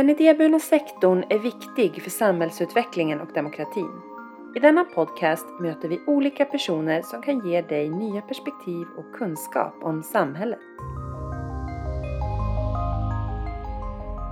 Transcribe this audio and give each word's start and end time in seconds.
Den 0.00 0.10
idéburna 0.10 0.58
sektorn 0.58 1.24
är 1.28 1.38
viktig 1.38 2.02
för 2.02 2.10
samhällsutvecklingen 2.10 3.20
och 3.20 3.32
demokratin. 3.34 3.90
I 4.56 4.58
denna 4.58 4.84
podcast 4.84 5.46
möter 5.60 5.88
vi 5.88 6.00
olika 6.06 6.44
personer 6.44 7.02
som 7.02 7.22
kan 7.22 7.48
ge 7.48 7.62
dig 7.62 7.90
nya 7.90 8.20
perspektiv 8.20 8.86
och 8.96 9.18
kunskap 9.18 9.74
om 9.82 10.02
samhället. 10.02 10.58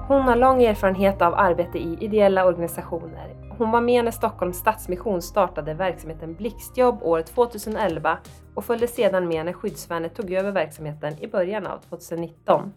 Hon 0.09 0.23
har 0.23 0.37
lång 0.37 0.63
erfarenhet 0.63 1.23
av 1.23 1.35
arbete 1.35 1.79
i 1.79 1.99
ideella 2.01 2.47
organisationer. 2.47 3.37
Hon 3.59 3.71
var 3.71 3.81
med 3.81 4.05
när 4.05 4.13
Stockholms 4.13 4.57
Stadsmission 4.57 5.23
startade 5.23 5.75
verksamheten 5.75 6.35
Blixtjobb 6.35 7.03
år 7.03 7.23
2011 7.23 8.19
och 8.55 8.65
följde 8.65 8.87
sedan 8.87 9.29
med 9.29 9.45
när 9.47 9.53
Skyddsvärnet 9.53 10.15
tog 10.15 10.33
över 10.33 10.51
verksamheten 10.51 11.23
i 11.23 11.27
början 11.27 11.67
av 11.67 11.79
2019. 11.79 12.73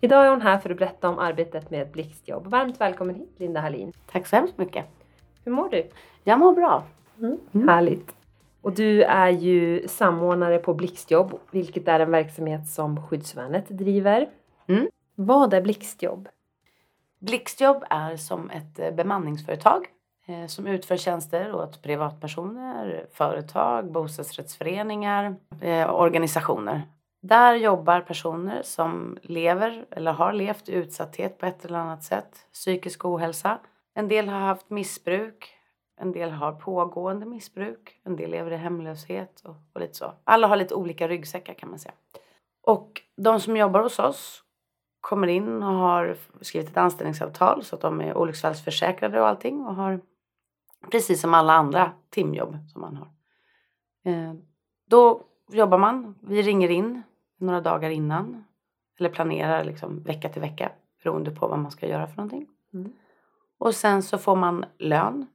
Idag 0.00 0.26
är 0.26 0.30
hon 0.30 0.40
här 0.40 0.58
för 0.58 0.70
att 0.70 0.78
berätta 0.78 1.08
om 1.08 1.18
arbetet 1.18 1.70
med 1.70 1.90
Blixtjobb. 1.90 2.46
Varmt 2.46 2.80
välkommen 2.80 3.14
hit 3.14 3.34
Linda 3.36 3.60
Hallin. 3.60 3.92
Tack 4.12 4.26
så 4.26 4.36
hemskt 4.36 4.58
mycket. 4.58 4.84
Hur 5.44 5.52
mår 5.52 5.68
du? 5.68 5.90
Jag 6.24 6.38
mår 6.38 6.54
bra. 6.54 6.82
Mm. 7.18 7.68
Härligt. 7.68 8.16
Och 8.62 8.72
du 8.72 9.02
är 9.02 9.28
ju 9.28 9.88
samordnare 9.88 10.58
på 10.58 10.74
Blixtjobb, 10.74 11.38
vilket 11.50 11.88
är 11.88 12.00
en 12.00 12.10
verksamhet 12.10 12.66
som 12.66 13.06
Skyddsvärnet 13.06 13.68
driver. 13.68 14.28
Mm. 14.66 14.88
Vad 15.14 15.54
är 15.54 15.60
Blixtjobb? 15.60 16.28
Blixtjobb 17.18 17.84
är 17.90 18.16
som 18.16 18.50
ett 18.50 18.78
eh, 18.78 18.90
bemanningsföretag 18.90 19.86
eh, 20.26 20.46
som 20.46 20.66
utför 20.66 20.96
tjänster 20.96 21.54
åt 21.54 21.82
privatpersoner, 21.82 23.06
företag, 23.12 23.92
bostadsrättsföreningar, 23.92 25.36
eh, 25.60 25.94
organisationer. 25.94 26.82
Där 27.20 27.54
jobbar 27.54 28.00
personer 28.00 28.62
som 28.62 29.18
lever 29.22 29.86
eller 29.90 30.12
har 30.12 30.32
levt 30.32 30.68
i 30.68 30.72
utsatthet 30.72 31.38
på 31.38 31.46
ett 31.46 31.64
eller 31.64 31.78
annat 31.78 32.04
sätt, 32.04 32.46
psykisk 32.52 33.04
ohälsa. 33.04 33.58
En 33.94 34.08
del 34.08 34.28
har 34.28 34.40
haft 34.40 34.70
missbruk, 34.70 35.56
en 35.96 36.12
del 36.12 36.30
har 36.30 36.52
pågående 36.52 37.26
missbruk, 37.26 38.00
en 38.04 38.16
del 38.16 38.30
lever 38.30 38.50
i 38.50 38.56
hemlöshet 38.56 39.40
och, 39.44 39.56
och 39.72 39.80
lite 39.80 39.94
så. 39.94 40.12
Alla 40.24 40.46
har 40.46 40.56
lite 40.56 40.74
olika 40.74 41.08
ryggsäckar 41.08 41.54
kan 41.54 41.70
man 41.70 41.78
säga. 41.78 41.94
Och 42.62 43.02
de 43.16 43.40
som 43.40 43.56
jobbar 43.56 43.82
hos 43.82 43.98
oss 43.98 44.42
kommer 45.00 45.26
in 45.26 45.62
och 45.62 45.74
har 45.74 46.16
skrivit 46.40 46.70
ett 46.70 46.76
anställningsavtal 46.76 47.64
så 47.64 47.74
att 47.74 47.80
de 47.80 48.00
är 48.00 48.16
olycksfallsförsäkrade 48.16 49.20
och 49.20 49.28
allting 49.28 49.66
och 49.66 49.74
har 49.74 50.00
precis 50.90 51.20
som 51.20 51.34
alla 51.34 51.52
andra 51.52 51.92
timjobb 52.10 52.56
som 52.72 52.80
man 52.80 52.96
har. 52.96 53.08
Eh, 54.12 54.34
då 54.86 55.22
jobbar 55.48 55.78
man. 55.78 56.14
Vi 56.20 56.42
ringer 56.42 56.68
in 56.68 57.02
några 57.38 57.60
dagar 57.60 57.90
innan 57.90 58.44
eller 58.98 59.10
planerar 59.10 59.64
liksom 59.64 60.02
vecka 60.02 60.28
till 60.28 60.40
vecka 60.42 60.72
beroende 61.02 61.30
på 61.30 61.48
vad 61.48 61.58
man 61.58 61.70
ska 61.70 61.88
göra 61.88 62.06
för 62.06 62.16
någonting. 62.16 62.46
Mm. 62.74 62.92
Och 63.58 63.74
sen 63.74 64.02
så 64.02 64.18
får 64.18 64.36
man 64.36 64.64
lön 64.78 65.26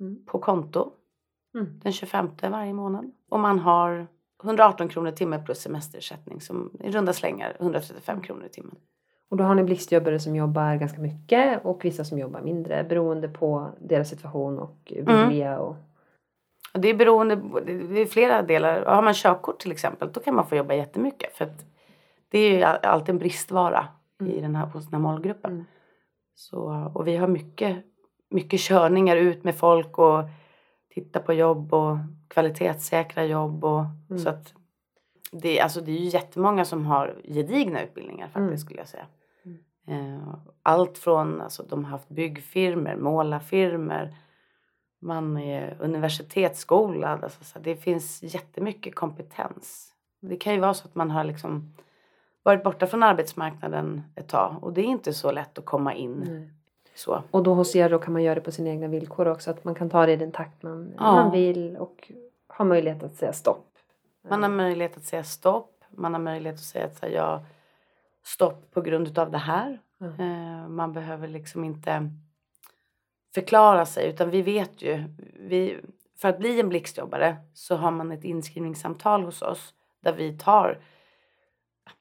Mm. 0.00 0.24
på 0.26 0.38
konto 0.38 0.92
Mm. 1.54 1.80
den 1.82 1.92
25 1.92 2.28
varje 2.42 2.72
månad. 2.72 3.10
Och 3.28 3.40
man 3.40 3.58
har 3.58 4.06
118 4.42 4.88
kronor 4.88 5.08
i 5.08 5.12
timmen 5.12 5.44
plus 5.44 5.58
semesterersättning 5.58 6.40
som 6.40 6.70
i 6.80 6.90
runda 6.90 7.12
slängar 7.12 7.56
135 7.60 8.20
kronor 8.20 8.44
i 8.44 8.48
timmen. 8.48 8.74
Och 9.30 9.36
då 9.36 9.44
har 9.44 9.54
ni 9.54 9.62
blixtjobbare 9.64 10.18
som 10.20 10.36
jobbar 10.36 10.76
ganska 10.76 11.00
mycket 11.00 11.64
och 11.64 11.84
vissa 11.84 12.04
som 12.04 12.18
jobbar 12.18 12.40
mindre 12.40 12.84
beroende 12.84 13.28
på 13.28 13.70
deras 13.80 14.08
situation 14.08 14.58
och 14.58 14.92
vilja. 15.28 15.58
Och... 15.58 15.76
Det 16.74 16.88
är 16.88 16.94
beroende, 16.94 17.36
det 17.66 18.00
är 18.00 18.06
flera 18.06 18.42
delar. 18.42 18.84
Har 18.84 19.02
man 19.02 19.14
körkort 19.14 19.58
till 19.60 19.72
exempel 19.72 20.12
då 20.12 20.20
kan 20.20 20.34
man 20.34 20.46
få 20.46 20.56
jobba 20.56 20.74
jättemycket 20.74 21.36
för 21.36 21.48
det 22.30 22.38
är 22.38 22.56
ju 22.56 22.62
alltid 22.62 23.08
en 23.08 23.18
bristvara 23.18 23.88
i 24.24 24.40
den 24.40 24.56
här, 24.56 24.66
hos 24.66 24.84
den 24.84 24.94
här 24.94 25.00
målgruppen. 25.12 25.52
Mm. 25.52 25.64
Så, 26.34 26.90
och 26.94 27.06
vi 27.06 27.16
har 27.16 27.28
mycket, 27.28 27.76
mycket 28.30 28.60
körningar 28.60 29.16
ut 29.16 29.44
med 29.44 29.54
folk 29.54 29.98
och 29.98 30.22
titta 30.94 31.20
på 31.20 31.32
jobb 31.32 31.74
och 31.74 31.96
kvalitetssäkra 32.28 33.24
jobb. 33.24 33.64
Och, 33.64 33.84
Mm. 34.10 34.18
så 34.22 34.28
att 34.28 34.54
det, 35.32 35.60
alltså 35.60 35.80
det 35.80 35.90
är 35.92 35.96
ju 35.98 36.04
jättemånga 36.08 36.64
som 36.64 36.86
har 36.86 37.14
gedigna 37.24 37.82
utbildningar 37.82 38.26
faktiskt 38.26 38.38
Mm. 38.46 38.58
skulle 38.58 38.78
jag 38.80 38.88
säga. 38.88 39.06
Eh, 39.88 40.34
Allt 40.62 40.98
från, 40.98 41.40
alltså 41.40 41.62
de 41.62 41.84
har 41.84 41.90
haft 41.90 42.08
byggfirmor, 42.08 42.96
målarfirmor, 42.96 44.14
man 45.00 45.36
är 45.36 45.76
universitetsskolad. 45.80 47.24
Alltså, 47.24 47.44
så 47.44 47.58
det 47.58 47.76
finns 47.76 48.22
jättemycket 48.22 48.94
kompetens. 48.94 49.92
Det 50.20 50.36
kan 50.36 50.54
ju 50.54 50.60
vara 50.60 50.74
så 50.74 50.88
att 50.88 50.94
man 50.94 51.10
har 51.10 51.24
liksom 51.24 51.72
varit 52.42 52.64
borta 52.64 52.86
från 52.86 53.02
arbetsmarknaden 53.02 54.02
ett 54.14 54.28
tag 54.28 54.56
och 54.64 54.72
det 54.72 54.80
är 54.80 54.84
inte 54.84 55.12
så 55.12 55.32
lätt 55.32 55.58
att 55.58 55.64
komma 55.64 55.94
in. 55.94 56.24
Nej. 56.26 56.50
Så. 56.94 57.22
Och 57.30 57.42
då 57.42 57.54
hos 57.54 57.76
er 57.76 57.90
då 57.90 57.98
kan 57.98 58.12
man 58.12 58.22
göra 58.22 58.34
det 58.34 58.40
på 58.40 58.52
sina 58.52 58.70
egna 58.70 58.88
villkor 58.88 59.28
också. 59.28 59.50
Att 59.50 59.64
man 59.64 59.74
kan 59.74 59.90
ta 59.90 60.06
det 60.06 60.12
i 60.12 60.16
den 60.16 60.32
takt 60.32 60.62
man, 60.62 60.92
Ja. 60.96 61.12
man 61.14 61.32
vill 61.32 61.76
och 61.76 62.12
ha 62.48 62.64
möjlighet 62.64 63.02
att 63.02 63.14
säga 63.14 63.32
stopp. 63.32 63.66
Man 64.28 64.42
har 64.42 64.50
möjlighet 64.50 64.96
att 64.96 65.04
säga 65.04 65.24
stopp. 65.24 65.84
Man 65.90 66.12
har 66.12 66.20
möjlighet 66.20 66.54
att 66.56 66.64
säga 66.64 66.84
att 66.86 66.96
så 66.96 67.06
här, 67.06 67.12
ja, 67.12 67.42
stopp 68.24 68.70
på 68.72 68.80
grund 68.80 69.18
av 69.18 69.30
det 69.30 69.38
här. 69.38 69.78
Mm. 70.00 70.76
Man 70.76 70.92
behöver 70.92 71.28
liksom 71.28 71.64
inte 71.64 72.10
förklara 73.34 73.86
sig 73.86 74.08
utan 74.08 74.30
vi 74.30 74.42
vet 74.42 74.82
ju. 74.82 75.04
Vi, 75.38 75.80
för 76.18 76.28
att 76.28 76.38
bli 76.38 76.60
en 76.60 76.68
blixtjobbare 76.68 77.36
så 77.54 77.76
har 77.76 77.90
man 77.90 78.12
ett 78.12 78.24
inskrivningssamtal 78.24 79.22
hos 79.22 79.42
oss 79.42 79.74
där 80.02 80.12
vi 80.12 80.38
tar 80.38 80.80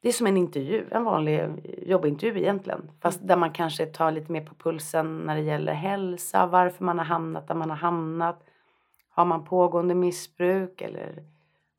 det 0.02 0.08
är 0.08 0.14
som 0.14 0.28
en 0.28 0.38
intervju, 0.38 0.88
en 0.92 1.04
vanlig 1.04 1.50
jobbintervju 1.88 2.42
egentligen. 2.42 2.92
Fast 3.02 3.28
där 3.28 3.36
man 3.36 3.52
kanske 3.52 3.86
tar 3.86 4.12
lite 4.12 4.32
mer 4.32 4.46
på 4.46 4.56
pulsen 4.56 5.18
när 5.18 5.36
det 5.36 5.42
gäller 5.42 5.74
hälsa, 5.74 6.46
varför 6.46 6.86
man 6.86 6.98
har 6.98 7.06
hamnat 7.06 7.48
där 7.48 7.56
man 7.56 7.70
har 7.70 7.78
hamnat. 7.78 8.44
Har 9.10 9.26
man 9.26 9.46
pågående 9.46 9.96
missbruk 9.96 10.82
eller 10.82 11.24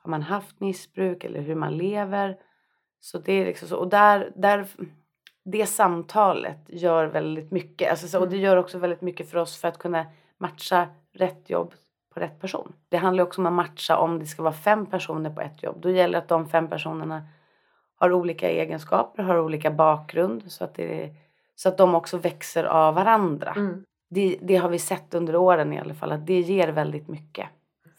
har 0.03 0.11
man 0.11 0.23
haft 0.23 0.61
missbruk 0.61 1.25
eller 1.25 1.41
hur 1.41 1.55
man 1.55 1.77
lever. 1.77 2.37
Så 3.01 3.19
det 3.19 3.33
är 3.33 3.47
liksom 3.47 3.69
så. 3.69 3.77
Och 3.77 3.89
där, 3.89 4.33
där, 4.37 4.67
det 5.45 5.67
samtalet 5.67 6.59
gör 6.69 7.07
väldigt 7.07 7.51
mycket. 7.51 7.91
Alltså 7.91 8.09
så, 8.09 8.21
och 8.21 8.29
det 8.29 8.37
gör 8.37 8.57
också 8.57 8.79
väldigt 8.79 9.01
mycket 9.01 9.31
för 9.31 9.39
oss 9.39 9.61
för 9.61 9.69
att 9.69 9.79
kunna 9.79 10.07
matcha 10.39 10.89
rätt 11.13 11.51
jobb 11.51 11.75
på 12.15 12.21
rätt 12.21 12.41
person. 12.41 12.73
Det 12.89 12.97
handlar 12.97 13.25
också 13.25 13.41
om 13.41 13.47
att 13.47 13.53
matcha 13.53 13.97
om 13.97 14.19
det 14.19 14.27
ska 14.27 14.43
vara 14.43 14.53
fem 14.53 14.87
personer 14.87 15.31
på 15.31 15.41
ett 15.41 15.63
jobb. 15.63 15.77
Då 15.81 15.91
gäller 15.91 16.13
det 16.13 16.19
att 16.19 16.29
de 16.29 16.49
fem 16.49 16.69
personerna 16.69 17.23
har 17.97 18.13
olika 18.13 18.51
egenskaper, 18.51 19.23
har 19.23 19.39
olika 19.39 19.71
bakgrund. 19.71 20.53
Så 20.53 20.65
att, 20.65 20.75
det, 20.75 21.15
så 21.55 21.69
att 21.69 21.79
de 21.79 21.95
också 21.95 22.19
växer 22.19 22.65
av 22.65 22.95
varandra. 22.95 23.53
Mm. 23.57 23.85
Det, 24.11 24.39
det 24.43 24.57
har 24.57 24.69
vi 24.69 24.79
sett 24.79 25.15
under 25.15 25.37
åren 25.37 25.73
i 25.73 25.81
alla 25.81 25.95
fall. 25.95 26.13
Att 26.13 26.27
det 26.27 26.41
ger 26.41 26.69
väldigt 26.69 27.09
mycket. 27.09 27.49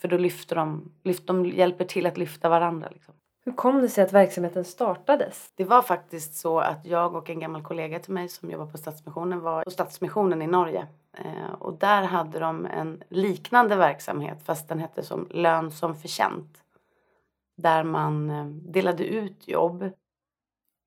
För 0.02 0.08
då 0.08 0.18
lyfter 0.18 0.56
de, 0.56 0.92
lyft, 1.04 1.28
de 1.28 1.46
hjälper 1.46 1.86
till 1.86 2.06
att 2.06 2.18
lyfta 2.18 2.50
varandra. 2.50 2.90
Liksom. 2.92 3.14
Hur 3.46 3.52
kom 3.52 3.82
det 3.82 3.90
sig 3.90 4.04
att 4.04 4.14
verksamheten 4.14 4.66
startades? 4.66 5.52
Det 5.56 5.64
var 5.64 5.82
faktiskt 5.82 6.36
så 6.36 6.60
att 6.60 6.86
jag 6.86 7.16
och 7.16 7.30
en 7.30 7.40
gammal 7.40 7.64
kollega 7.64 8.00
till 8.00 8.14
mig 8.14 8.30
som 8.30 8.52
jobbar 8.52 8.66
på 8.66 8.78
Stadsmissionen 8.78 9.40
var 9.40 9.64
på 9.64 9.72
Stadsmissionen 9.72 10.42
i 10.42 10.48
Norge. 10.48 10.88
Eh, 11.14 11.54
och 11.60 11.74
där 11.74 12.04
hade 12.04 12.40
de 12.40 12.66
en 12.66 13.04
liknande 13.10 13.76
verksamhet 13.76 14.38
fast 14.44 14.70
den 14.70 14.80
hette 14.80 15.04
som 15.04 15.28
lön 15.32 15.72
som 15.72 15.96
förtjänt. 15.96 16.64
Där 17.58 17.84
man 17.84 18.30
eh, 18.30 18.46
delade 18.46 19.06
ut 19.06 19.48
jobb 19.48 19.82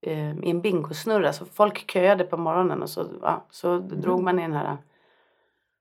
eh, 0.07 0.39
i 0.39 0.51
en 0.51 0.61
bingosnurra. 0.61 1.33
Så 1.33 1.45
folk 1.45 1.91
köade 1.91 2.25
på 2.25 2.37
morgonen 2.37 2.83
och 2.83 2.91
så, 2.91 3.07
ja, 3.23 3.45
så 3.51 3.79
drog 3.79 4.23
man 4.23 4.39
i 4.39 4.43
den 4.43 4.53
här 4.53 4.77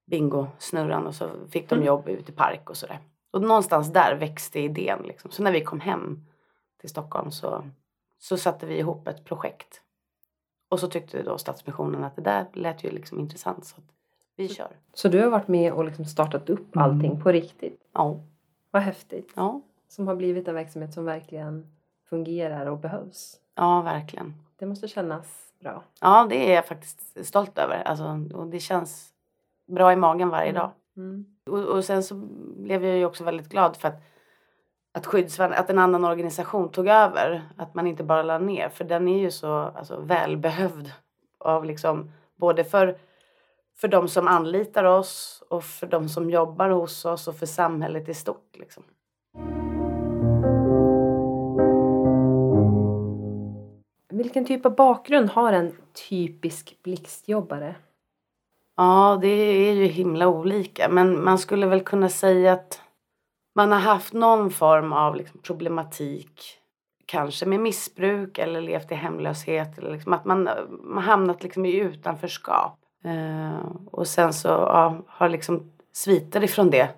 bingosnurran 0.06 1.08
och 1.08 1.16
så 1.16 1.30
fick 1.50 1.70
de 1.70 1.84
jobb 1.84 2.10
ute 2.10 2.32
i 2.32 2.36
park 2.36 2.70
och 2.70 2.78
sådär. 2.78 3.00
Och 3.32 3.42
någonstans 3.42 3.94
där 3.94 4.16
växte 4.16 4.60
idén. 4.60 5.00
Liksom. 5.04 5.32
Så 5.32 5.44
när 5.44 5.52
vi 5.52 5.62
kom 5.62 5.80
hem 5.80 6.26
till 6.84 6.90
Stockholm 6.90 7.32
så, 7.32 7.64
så 8.20 8.38
satte 8.38 8.66
vi 8.66 8.78
ihop 8.78 9.08
ett 9.08 9.26
projekt. 9.26 9.82
Och 10.70 10.80
så 10.80 10.88
tyckte 10.88 11.24
då 11.24 11.38
Stadsmissionen 11.38 12.04
att 12.04 12.16
det 12.16 12.22
där 12.22 12.46
lät 12.54 12.84
ju 12.84 12.90
liksom 12.92 13.20
intressant 13.20 13.66
så 13.66 13.76
att 13.78 13.84
vi 14.36 14.48
kör. 14.48 14.68
Så 14.94 15.08
du 15.10 15.22
har 15.24 15.30
varit 15.30 15.48
med 15.48 15.74
och 15.74 15.86
liksom 15.86 16.06
startat 16.06 16.50
upp 16.50 16.78
allting 16.78 17.22
på 17.22 17.32
riktigt? 17.32 17.82
Ja, 17.94 18.20
Vad 18.72 18.82
häftigt. 18.82 19.32
ja, 19.36 19.62
Som 19.88 20.08
har 20.08 20.16
blivit 20.16 20.48
en 20.48 20.56
verksamhet 20.56 20.94
som 20.94 21.06
verkligen 21.06 21.68
fungerar 22.10 22.66
och 22.66 22.78
behövs. 22.78 23.40
ja 23.56 23.82
verkligen. 23.82 24.34
Det 24.60 24.66
måste 24.66 24.88
kännas 24.88 25.54
bra. 25.60 25.84
Ja, 26.02 26.28
det 26.30 26.52
är 26.52 26.56
jag 26.56 26.68
faktiskt 26.68 27.26
stolt 27.26 27.58
över. 27.58 27.84
Alltså, 27.84 28.36
och 28.38 28.48
det 28.48 28.60
känns 28.60 29.14
bra 29.68 29.94
i 29.94 29.96
magen 29.96 30.30
varje 30.30 30.52
dag. 30.52 30.72
Mm. 30.98 31.26
Och, 31.46 31.60
och 31.60 31.86
sen 31.86 32.04
så 32.04 32.16
blev 32.58 32.86
jag 32.86 32.98
ju 32.98 33.06
också 33.06 33.24
väldigt 33.24 33.50
glad 33.50 33.78
för 33.78 33.88
att, 33.88 34.02
att 34.94 35.06
skyddsvärn, 35.06 35.54
att 35.54 35.70
en 35.70 35.80
annan 35.80 36.06
organisation 36.06 36.70
tog 36.70 36.88
över. 36.88 37.42
Att 37.58 37.74
man 37.74 37.88
inte 37.88 38.04
bara 38.04 38.24
la 38.24 38.38
ner. 38.38 38.70
För 38.70 38.84
den 38.84 39.08
är 39.08 39.20
ju 39.20 39.32
så 39.32 39.54
alltså, 39.54 40.00
välbehövd. 40.00 40.92
Av 41.38 41.66
liksom, 41.66 42.12
både 42.36 42.64
för, 42.64 42.98
för 43.76 43.88
de 43.88 44.08
som 44.08 44.28
anlitar 44.28 44.84
oss 44.84 45.44
och 45.50 45.64
för 45.64 45.88
de 45.88 46.10
som 46.10 46.30
jobbar 46.30 46.70
hos 46.70 47.06
oss 47.06 47.28
och 47.28 47.36
för 47.36 47.46
samhället 47.46 48.10
i 48.10 48.14
stort. 48.14 48.56
Liksom. 48.60 48.84
Vilken 54.10 54.46
typ 54.46 54.66
av 54.66 54.76
bakgrund 54.76 55.30
har 55.30 55.54
en 55.54 55.76
typisk 56.10 56.78
blixtjobbare? 56.84 57.76
Ja, 58.78 59.18
det 59.22 59.28
är 59.28 59.74
ju 59.74 59.86
himla 59.86 60.28
olika. 60.28 60.90
Men 60.90 61.24
man 61.24 61.38
skulle 61.38 61.66
väl 61.66 61.82
kunna 61.82 62.10
säga 62.10 62.54
att 62.54 62.82
man 63.56 63.72
har 63.72 63.80
haft 63.80 64.14
någon 64.14 64.52
form 64.52 64.94
av 64.94 65.16
liksom 65.16 65.40
problematik. 65.40 66.60
Kanske 67.06 67.46
med 67.46 67.60
missbruk 67.60 68.38
eller 68.38 68.62
levt 68.62 68.92
i 68.92 68.96
hemlöshet. 68.96 69.78
Eller 69.78 69.92
liksom 69.92 70.14
att 70.14 70.26
man 70.26 70.48
har 70.94 71.02
hamnat 71.02 71.44
liksom 71.44 71.66
i 71.66 71.76
utanförskap. 71.76 72.80
Eh, 73.04 73.66
och 73.92 74.08
sen 74.08 74.34
så 74.34 74.48
ja, 74.48 74.98
har 75.08 75.30
liksom 75.30 75.72
sviter 75.94 76.44
ifrån 76.44 76.70
det. 76.70 76.90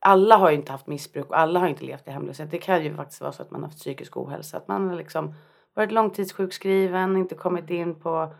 Alla 0.00 0.36
har 0.36 0.50
ju 0.50 0.56
inte 0.56 0.72
haft 0.72 0.86
missbruk 0.86 1.30
och 1.30 1.38
alla 1.38 1.60
har 1.60 1.68
inte 1.68 1.84
levt 1.84 2.08
i 2.08 2.10
hemlöshet. 2.10 2.50
Det 2.50 2.58
kan 2.58 2.84
ju 2.84 2.96
faktiskt 2.96 3.20
vara 3.20 3.32
så 3.32 3.42
att 3.42 3.50
man 3.50 3.62
har 3.62 3.68
haft 3.68 3.80
psykisk 3.80 4.16
ohälsa. 4.16 4.56
Att 4.56 4.68
man 4.68 4.88
har 4.88 4.96
liksom 4.96 5.34
varit 5.74 5.92
långtidssjukskriven, 5.92 7.16
inte 7.16 7.34
kommit 7.34 7.70
in 7.70 7.94
på 7.94 8.34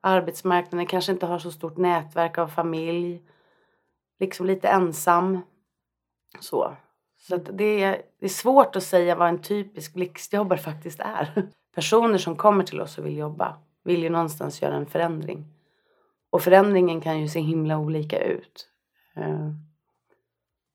arbetsmarknaden, 0.00 0.86
kanske 0.86 1.12
inte 1.12 1.26
har 1.26 1.38
så 1.38 1.50
stort 1.50 1.76
nätverk 1.76 2.38
av 2.38 2.48
familj. 2.48 3.22
Liksom 4.20 4.46
lite 4.46 4.68
ensam. 4.68 5.40
Så. 6.40 6.76
Så 7.18 7.36
det, 7.36 7.82
är, 7.82 8.02
det 8.20 8.26
är 8.26 8.28
svårt 8.28 8.76
att 8.76 8.82
säga 8.82 9.14
vad 9.14 9.28
en 9.28 9.42
typisk 9.42 9.94
blixtjobbare 9.94 10.58
faktiskt 10.58 11.00
är. 11.00 11.48
Personer 11.74 12.18
som 12.18 12.36
kommer 12.36 12.64
till 12.64 12.80
oss 12.80 12.98
och 12.98 13.06
vill 13.06 13.16
jobba 13.16 13.56
vill 13.84 14.02
ju 14.02 14.10
någonstans 14.10 14.62
göra 14.62 14.74
en 14.74 14.86
förändring. 14.86 15.46
Och 16.30 16.42
förändringen 16.42 17.00
kan 17.00 17.20
ju 17.20 17.28
se 17.28 17.40
himla 17.40 17.78
olika 17.78 18.20
ut. 18.20 18.68
Eh, 19.16 19.50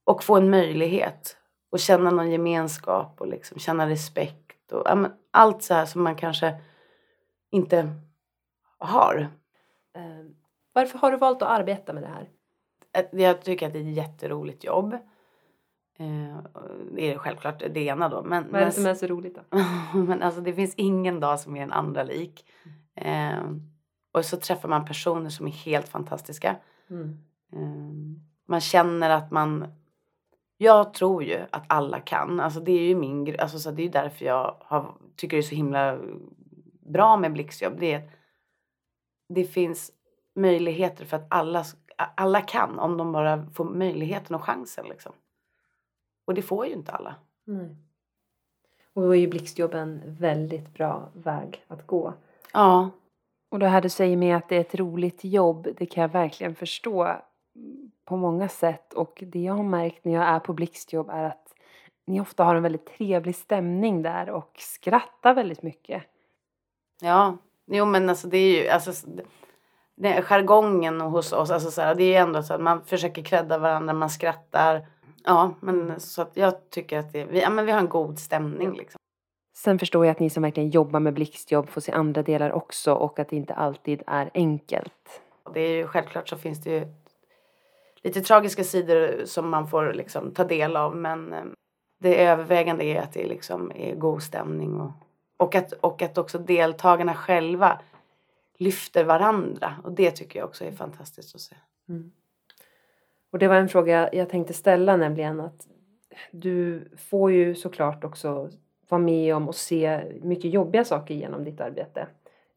och 0.04 0.24
få 0.24 0.36
en 0.36 0.50
möjlighet 0.50 1.38
och 1.72 1.80
känna 1.80 2.10
någon 2.10 2.32
gemenskap 2.32 3.22
och 3.22 3.28
liksom 3.28 3.60
känna 3.60 3.90
respekt. 3.90 4.72
Och, 4.72 4.88
allt 5.32 5.64
så 5.64 5.74
här 5.74 5.86
som 5.86 6.04
man 6.04 6.16
kanske 6.16 6.58
inte 7.52 7.90
har. 8.78 9.30
Eh, 9.96 10.26
varför 10.74 10.98
har 11.00 11.12
du 11.12 11.18
valt 11.18 11.42
att 11.42 11.60
arbeta 11.60 11.94
med 11.94 12.04
det 12.04 12.10
här? 12.10 12.30
Jag 13.12 13.42
tycker 13.42 13.68
att 13.68 13.74
det 13.74 13.80
är 13.80 13.90
ett 13.90 13.96
jätteroligt 13.96 14.64
jobb. 14.64 14.98
Eh, 15.98 16.38
det 16.92 17.14
är 17.14 17.18
självklart 17.18 17.60
det 17.60 17.80
ena 17.80 18.10
då. 18.10 18.24
Men, 18.24 18.52
Vad 18.52 18.62
är 18.62 18.66
det 18.66 18.72
som 18.72 18.86
är 18.86 18.94
så 18.94 19.08
roligt 19.08 19.36
då? 19.36 19.58
men 20.00 20.22
alltså 20.22 20.42
det 20.42 20.54
finns 20.54 20.76
ingen 20.76 21.20
dag 21.20 21.40
som 21.40 21.56
är 21.56 21.64
en 21.64 21.72
andra 21.72 22.04
lik. 22.04 22.46
Eh, 22.96 23.52
och 24.12 24.26
så 24.26 24.38
träffar 24.38 24.70
man 24.70 24.86
personer 24.86 25.30
som 25.30 25.48
är 25.48 25.52
helt 25.52 25.88
fantastiska. 25.88 26.56
Mm. 26.90 27.18
Eh, 27.54 28.22
man 28.48 28.62
känner 28.62 29.10
att 29.10 29.32
man... 29.32 29.68
Jag 30.58 30.94
tror 30.94 31.24
ju 31.24 31.40
att 31.50 31.64
alla 31.68 32.00
kan. 32.00 32.40
Alltså 32.40 32.60
det 32.60 32.72
är 32.72 32.88
ju 32.88 32.96
min 32.96 33.40
alltså 33.40 33.60
så 33.60 33.72
Det 33.72 33.84
är 33.84 33.90
därför 33.90 34.26
jag 34.26 34.56
har, 34.60 34.96
tycker 35.16 35.38
det 35.38 35.42
är 35.42 35.42
så 35.42 35.56
himla 35.56 36.00
bra 36.86 37.18
med 37.18 37.34
blixtjobb. 37.34 37.80
Det, 37.80 37.94
är, 37.94 38.10
det 39.30 39.44
finns 39.44 39.92
möjligheter 40.36 41.06
för 41.06 41.18
att 41.18 41.28
alla, 41.30 41.64
alla 41.98 42.42
kan 42.42 42.80
om 42.80 42.98
de 42.98 43.12
bara 43.12 43.46
får 43.54 43.66
möjligheten 43.66 44.36
och 44.36 44.44
chansen. 44.44 44.86
Liksom. 44.90 45.14
Och 46.26 46.34
det 46.34 46.42
får 46.42 46.66
ju 46.66 46.74
inte 46.74 46.92
alla. 46.92 47.16
Nej. 47.44 47.76
Och 48.94 49.02
då 49.02 49.16
är 49.16 49.20
ju 49.20 49.28
blixtjobb 49.28 49.74
en 49.74 50.02
väldigt 50.06 50.74
bra 50.74 51.10
väg 51.14 51.66
att 51.68 51.88
gå. 51.88 52.14
Ja. 52.54 52.90
Och 53.50 53.60
det 53.60 53.68
här 53.68 53.82
du 53.82 53.90
säger 53.90 54.18
med 54.18 54.38
att 54.38 54.50
det 54.50 54.56
är 54.56 54.62
ett 54.62 54.76
roligt 54.76 55.24
jobb, 55.24 55.68
det 55.78 55.86
kan 55.86 56.02
jag 56.02 56.10
verkligen 56.10 56.56
förstå 56.56 57.16
på 58.06 58.18
många 58.18 58.48
sätt. 58.48 58.94
Och 58.94 59.24
det 59.28 59.42
jag 59.42 59.54
har 59.54 59.64
märkt 59.64 60.06
när 60.06 60.14
jag 60.14 60.24
är 60.24 60.40
på 60.40 60.54
blixtjobb 60.54 61.10
är 61.10 61.24
att 61.24 61.54
ni 62.06 62.22
ofta 62.22 62.44
har 62.44 62.56
en 62.56 62.64
väldigt 62.64 62.98
trevlig 62.98 63.36
stämning 63.36 64.02
där 64.02 64.30
och 64.30 64.52
skrattar 64.58 65.34
väldigt 65.34 65.62
mycket. 65.62 66.04
Ja, 67.02 67.38
jo 67.66 67.86
men 67.86 68.10
alltså 68.10 68.28
det 68.28 68.38
är 68.38 68.64
ju, 68.64 68.70
alltså 68.70 69.08
det, 69.96 70.22
jargongen 70.22 71.02
hos 71.02 71.34
oss, 71.34 71.52
alltså 71.52 71.72
så 71.72 71.82
här, 71.82 71.96
det 71.96 72.04
är 72.04 72.08
ju 72.08 72.16
ändå 72.16 72.44
så 72.44 72.54
att 72.54 72.62
man 72.62 72.84
försöker 72.86 73.24
credda 73.24 73.58
varandra, 73.58 73.94
man 73.94 74.10
skrattar. 74.10 74.88
Ja, 75.24 75.54
men 75.60 76.00
så 76.00 76.22
att 76.22 76.38
jag 76.38 76.70
tycker 76.70 77.00
att 77.00 77.14
det, 77.14 77.26
vi, 77.26 77.42
ja, 77.42 77.50
men 77.50 77.66
vi 77.66 77.72
har 77.72 77.80
en 77.80 77.90
god 77.90 78.20
stämning 78.20 78.74
liksom. 78.74 79.00
Sen 79.56 79.80
förstår 79.80 80.06
jag 80.06 80.12
att 80.12 80.20
ni 80.20 80.30
som 80.30 80.44
verkligen 80.44 80.70
jobbar 80.70 81.00
med 81.00 81.14
blixtjobb 81.14 81.70
får 81.70 81.82
se 81.82 81.92
andra 81.92 82.24
delar 82.24 82.52
också 82.52 82.94
och 82.94 83.20
att 83.20 83.30
det 83.30 83.36
inte 83.36 83.54
alltid 83.54 84.04
är 84.08 84.30
enkelt. 84.34 85.22
Det 85.54 85.60
är 85.60 85.78
ju 85.78 85.88
självklart 85.88 86.30
så 86.30 86.38
finns 86.38 86.64
det 86.64 86.72
ju 86.72 86.88
lite 88.04 88.22
tragiska 88.22 88.64
sidor 88.64 89.26
som 89.26 89.50
man 89.50 89.68
får 89.68 89.94
liksom 89.94 90.32
ta 90.32 90.44
del 90.44 90.76
av 90.76 90.96
men 90.96 91.34
eh, 91.34 91.44
det 92.00 92.24
övervägande 92.26 92.86
är 92.86 93.02
att 93.02 93.14
det 93.14 93.28
liksom 93.28 93.72
är 93.76 93.96
god 93.96 94.24
stämning 94.24 94.82
och, 94.82 94.92
och, 95.38 95.56
att, 95.56 95.72
och 95.72 96.02
att 96.02 96.18
också 96.18 96.38
deltagarna 96.38 97.14
själva 97.14 97.82
lyfter 98.58 99.04
varandra 99.04 99.76
och 99.84 99.92
det 99.92 100.12
tycker 100.12 100.40
jag 100.40 100.50
också 100.50 100.66
är 100.66 100.72
fantastiskt 100.72 101.36
att 101.36 101.42
se. 101.42 101.56
Mm. 101.90 102.12
Och 103.34 103.40
det 103.40 103.48
var 103.48 103.56
en 103.56 103.70
fråga 103.70 104.10
jag 104.14 104.30
tänkte 104.30 104.54
ställa 104.54 104.98
nämligen 104.98 105.40
att 105.40 105.68
du 106.32 106.88
får 106.98 107.32
ju 107.32 107.56
såklart 107.56 108.04
också 108.04 108.50
vara 108.90 109.02
med 109.02 109.36
om 109.36 109.48
och 109.48 109.56
se 109.56 110.02
mycket 110.22 110.54
jobbiga 110.54 110.86
saker 110.86 111.14
genom 111.14 111.44
ditt 111.44 111.62
arbete. 111.62 112.08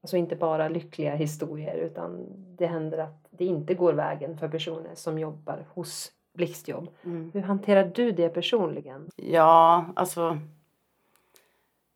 Alltså 0.03 0.17
inte 0.17 0.37
bara 0.37 0.69
lyckliga 0.69 1.15
historier 1.15 1.77
utan 1.77 2.27
det 2.59 2.67
händer 2.67 2.99
att 2.99 3.27
det 3.31 3.45
inte 3.45 3.75
går 3.75 3.93
vägen 3.93 4.39
för 4.39 4.49
personer 4.49 4.95
som 4.95 5.19
jobbar 5.19 5.67
hos 5.75 6.13
Blixtjobb. 6.35 6.89
Mm. 7.05 7.31
Hur 7.35 7.41
hanterar 7.41 7.91
du 7.95 8.13
det 8.13 8.29
personligen? 8.29 9.11
Ja, 9.17 9.87
alltså 9.97 10.39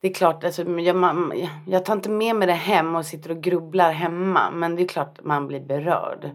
det 0.00 0.08
är 0.08 0.14
klart, 0.14 0.44
alltså, 0.44 0.62
jag, 0.62 1.32
jag 1.66 1.84
tar 1.84 1.94
inte 1.94 2.10
med 2.10 2.36
mig 2.36 2.46
det 2.46 2.52
hem 2.52 2.96
och 2.96 3.06
sitter 3.06 3.30
och 3.30 3.40
grubblar 3.40 3.92
hemma. 3.92 4.50
Men 4.50 4.76
det 4.76 4.82
är 4.82 4.88
klart 4.88 5.24
man 5.24 5.46
blir 5.46 5.60
berörd. 5.60 6.30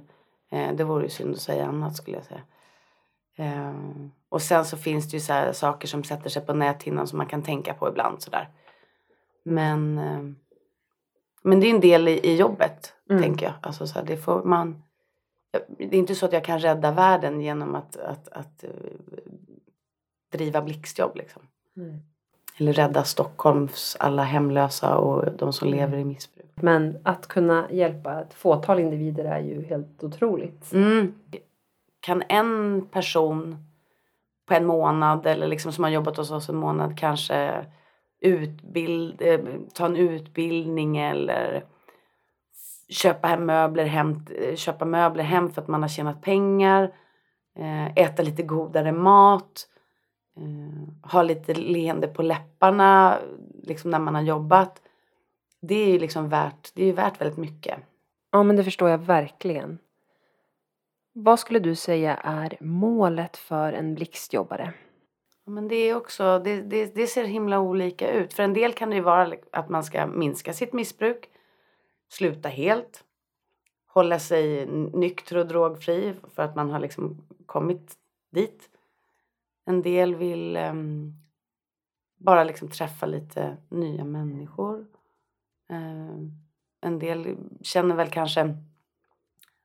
Eh, 0.56 0.76
det 0.76 0.84
vore 0.84 1.04
ju 1.04 1.10
synd 1.10 1.34
att 1.34 1.42
säga 1.42 1.66
annat 1.66 1.96
skulle 1.96 2.18
jag 2.18 2.26
säga. 2.26 2.42
Eh, 3.38 3.74
och 4.30 4.42
sen 4.42 4.66
så 4.66 4.78
finns 4.78 5.10
det 5.10 5.18
ju 5.18 5.22
så 5.22 5.54
saker 5.54 5.88
som 5.88 6.04
sätter 6.04 6.30
sig 6.30 6.46
på 6.46 6.54
näthinnan 6.54 7.08
som 7.08 7.18
man 7.18 7.28
kan 7.28 7.44
tänka 7.44 7.74
på 7.74 7.90
ibland 7.90 8.22
sådär. 8.22 8.50
Men, 9.44 9.98
eh, 9.98 10.24
men 11.44 11.60
det 11.60 11.68
är 11.68 11.76
en 11.76 11.82
del 11.82 12.08
i, 12.08 12.12
i 12.12 12.36
jobbet, 12.36 12.94
mm. 13.10 13.22
tänker 13.22 13.46
jag. 13.46 13.54
Alltså 13.62 13.88
så 13.88 14.00
här, 14.00 14.06
det 14.06 14.18
får 14.18 14.44
man... 14.44 14.84
Det 15.78 15.84
är 15.84 15.94
inte 15.94 16.16
så 16.16 16.26
att 16.26 16.34
jag 16.34 16.44
kan 16.44 16.60
rädda 16.60 16.92
världen 16.92 17.42
genom 17.42 17.76
att, 17.76 17.98
att, 17.98 18.28
att 18.28 18.64
driva 20.32 20.62
blixtjobb 20.62 21.16
liksom. 21.16 21.42
Mm. 21.78 22.00
Eller 22.58 22.74
rädda 22.74 23.04
Stockholms 23.04 23.98
alla 24.00 24.24
hemlösa 24.24 24.98
och 24.98 25.32
de 25.38 25.54
som 25.54 25.68
mm. 25.68 25.80
lever 25.80 25.98
i 25.98 26.06
missbruk. 26.06 26.35
Men 26.56 26.98
att 27.04 27.28
kunna 27.28 27.72
hjälpa 27.72 28.22
ett 28.22 28.34
fåtal 28.34 28.80
individer 28.80 29.26
är 29.26 29.40
ju 29.40 29.66
helt 29.66 30.04
otroligt. 30.04 30.74
Mm. 30.74 31.14
Kan 32.00 32.24
en 32.30 32.82
person 32.92 33.58
på 34.46 34.54
en 34.54 34.66
månad 34.66 35.26
eller 35.26 35.48
liksom 35.48 35.72
som 35.72 35.84
har 35.84 35.92
jobbat 35.92 36.18
hos 36.18 36.32
oss 36.32 36.50
en 36.50 36.56
månad 36.56 37.00
kanske 37.00 37.66
utbild, 38.22 39.22
eh, 39.22 39.40
ta 39.74 39.86
en 39.86 39.96
utbildning 39.96 40.98
eller 40.98 41.64
köpa 42.90 43.28
hem 43.28 43.46
möbler 43.46 43.86
hem, 43.86 44.26
eh, 44.40 44.56
köpa 44.56 44.86
möbler 44.86 45.24
hem 45.24 45.50
för 45.50 45.62
att 45.62 45.68
man 45.68 45.82
har 45.82 45.90
tjänat 45.90 46.22
pengar, 46.22 46.94
eh, 47.58 47.86
äta 47.98 48.24
lite 48.24 48.44
godare 48.44 48.92
mat, 48.92 49.68
ha 51.02 51.24
lite 51.24 51.54
leende 51.54 52.08
på 52.08 52.22
läpparna 52.22 53.18
liksom 53.64 53.92
när 53.92 54.00
man 54.00 54.16
har 54.16 54.22
jobbat. 54.22 54.82
Det 55.68 55.76
är 55.76 55.92
ju 55.92 56.00
liksom 56.00 56.30
värt, 56.30 56.72
det 56.74 56.86
är 56.86 56.94
värt 56.94 57.22
väldigt 57.22 57.38
mycket. 57.38 57.80
Ja 58.32 58.44
men 58.44 58.56
det 58.56 58.64
förstår 58.64 58.90
jag 58.90 58.98
verkligen. 58.98 59.80
Vad 61.14 61.40
skulle 61.40 61.60
du 61.60 61.76
säga 61.76 62.16
är 62.16 62.58
målet 62.60 63.38
för 63.38 63.74
en 63.74 63.96
blixtjobbare? 63.96 64.74
Men 65.46 65.68
det, 65.68 65.76
är 65.76 65.96
också, 65.96 66.40
det, 66.40 66.62
det, 66.62 66.96
det, 66.96 67.08
ser 67.08 67.24
himla 67.24 67.60
olika 67.60 68.12
ut. 68.12 68.34
För 68.34 68.44
en 68.44 68.54
del 68.54 68.74
kan 68.74 68.90
det 68.90 68.96
ju 68.96 69.02
vara 69.02 69.34
att 69.52 69.70
man 69.70 69.84
ska 69.84 70.08
minska 70.08 70.54
sitt 70.54 70.74
missbruk, 70.74 71.30
sluta 72.10 72.50
helt, 72.50 73.04
hålla 73.88 74.20
sig 74.20 74.66
nykter 74.94 75.38
och 75.38 75.48
drogfri 75.48 76.14
för 76.34 76.44
att 76.44 76.56
man 76.56 76.70
har 76.70 76.80
liksom 76.80 77.28
kommit 77.46 77.94
dit. 78.32 78.70
En 79.66 79.82
del 79.82 80.16
vill 80.16 80.58
um, 80.58 81.14
bara 82.18 82.44
liksom 82.44 82.70
träffa 82.70 83.06
lite 83.06 83.58
nya 83.70 84.04
människor. 84.04 84.86
Uh, 85.72 86.30
en 86.82 87.00
del 87.00 87.38
känner 87.62 87.96
väl 87.96 88.10
kanske 88.10 88.56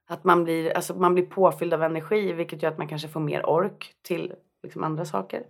att 0.07 0.25
man 0.25 0.45
blir, 0.45 0.73
alltså 0.73 0.95
man 0.95 1.15
blir 1.15 1.27
påfylld 1.27 1.75
av 1.75 1.83
energi 1.83 2.33
vilket 2.33 2.63
gör 2.63 2.71
att 2.71 2.79
man 2.79 2.89
kanske 2.89 3.09
får 3.09 3.21
mer 3.21 3.47
ork 3.47 3.95
till 4.03 4.35
liksom 4.63 4.85
andra 4.85 5.05
saker 5.05 5.47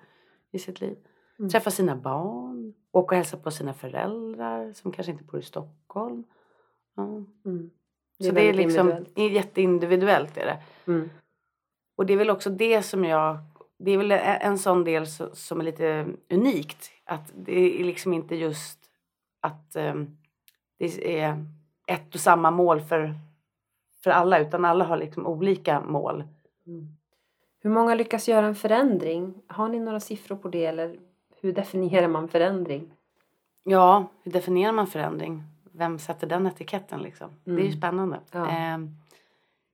i 0.51 0.59
sitt 0.59 0.81
liv. 0.81 0.97
Mm. 1.39 1.51
Träffa 1.51 1.71
sina 1.71 1.97
barn, 1.97 2.75
åka 2.93 3.15
och 3.15 3.17
hälsa 3.17 3.37
på 3.37 3.51
sina 3.51 3.75
föräldrar 3.75 4.73
som 4.73 4.93
kanske 4.93 5.13
inte 5.13 5.25
bor 5.25 5.41
i 5.41 5.43
Stockholm. 5.43 6.25
Ja. 6.97 7.03
Mm. 7.45 7.71
Det 8.19 8.25
Så 8.25 8.33
det 8.33 8.49
är 8.49 8.55
liksom 8.55 8.89
individuellt. 8.89 9.35
jätteindividuellt. 9.35 10.37
Är 10.37 10.47
det. 10.47 10.63
Mm. 10.93 11.11
Och 11.97 12.07
det 12.07 12.13
är 12.13 12.17
väl 12.17 12.31
också 12.31 12.51
det 12.51 12.83
som 12.83 13.05
jag, 13.05 13.39
det 13.79 13.91
är 13.91 13.99
väl 13.99 14.13
en 14.13 14.59
sån 14.59 14.85
del 14.85 15.07
som 15.33 15.61
är 15.61 15.65
lite 15.65 16.07
unikt. 16.31 16.91
Att 17.05 17.33
det 17.35 17.81
är 17.81 17.85
liksom 17.85 18.15
inte 18.15 18.37
just 18.37 18.79
att 19.41 19.77
um, 19.77 20.17
det 20.81 21.21
är 21.21 21.45
ett 21.87 22.15
och 22.15 22.21
samma 22.21 22.51
mål 22.51 22.81
för, 22.81 23.15
för 24.05 24.11
alla 24.11 24.39
utan 24.39 24.65
alla 24.65 24.85
har 24.85 24.97
liksom 24.97 25.27
olika 25.27 25.81
mål. 25.81 26.25
Mm. 26.67 26.97
Hur 27.63 27.71
många 27.71 27.95
lyckas 27.95 28.29
göra 28.29 28.47
en 28.47 28.55
förändring? 28.55 29.35
Har 29.47 29.69
ni 29.69 29.81
några 29.81 30.01
siffror 30.01 30.37
på 30.37 30.49
det 30.49 30.65
eller 30.67 30.99
hur 31.41 31.53
definierar 31.53 32.09
man 32.09 32.29
förändring? 32.29 32.91
Ja, 33.65 34.07
hur 34.23 34.33
definierar 34.33 34.73
man 34.73 34.87
förändring? 34.87 35.43
Vem 35.73 35.99
sätter 35.99 36.27
den 36.27 36.47
etiketten 36.47 37.01
liksom? 37.03 37.29
Mm. 37.29 37.41
Det 37.45 37.63
är 37.63 37.65
ju 37.65 37.69
Mm. 37.69 37.79
spännande. 37.81 38.21
Ja. 38.33 38.49
Eh, 38.49 38.79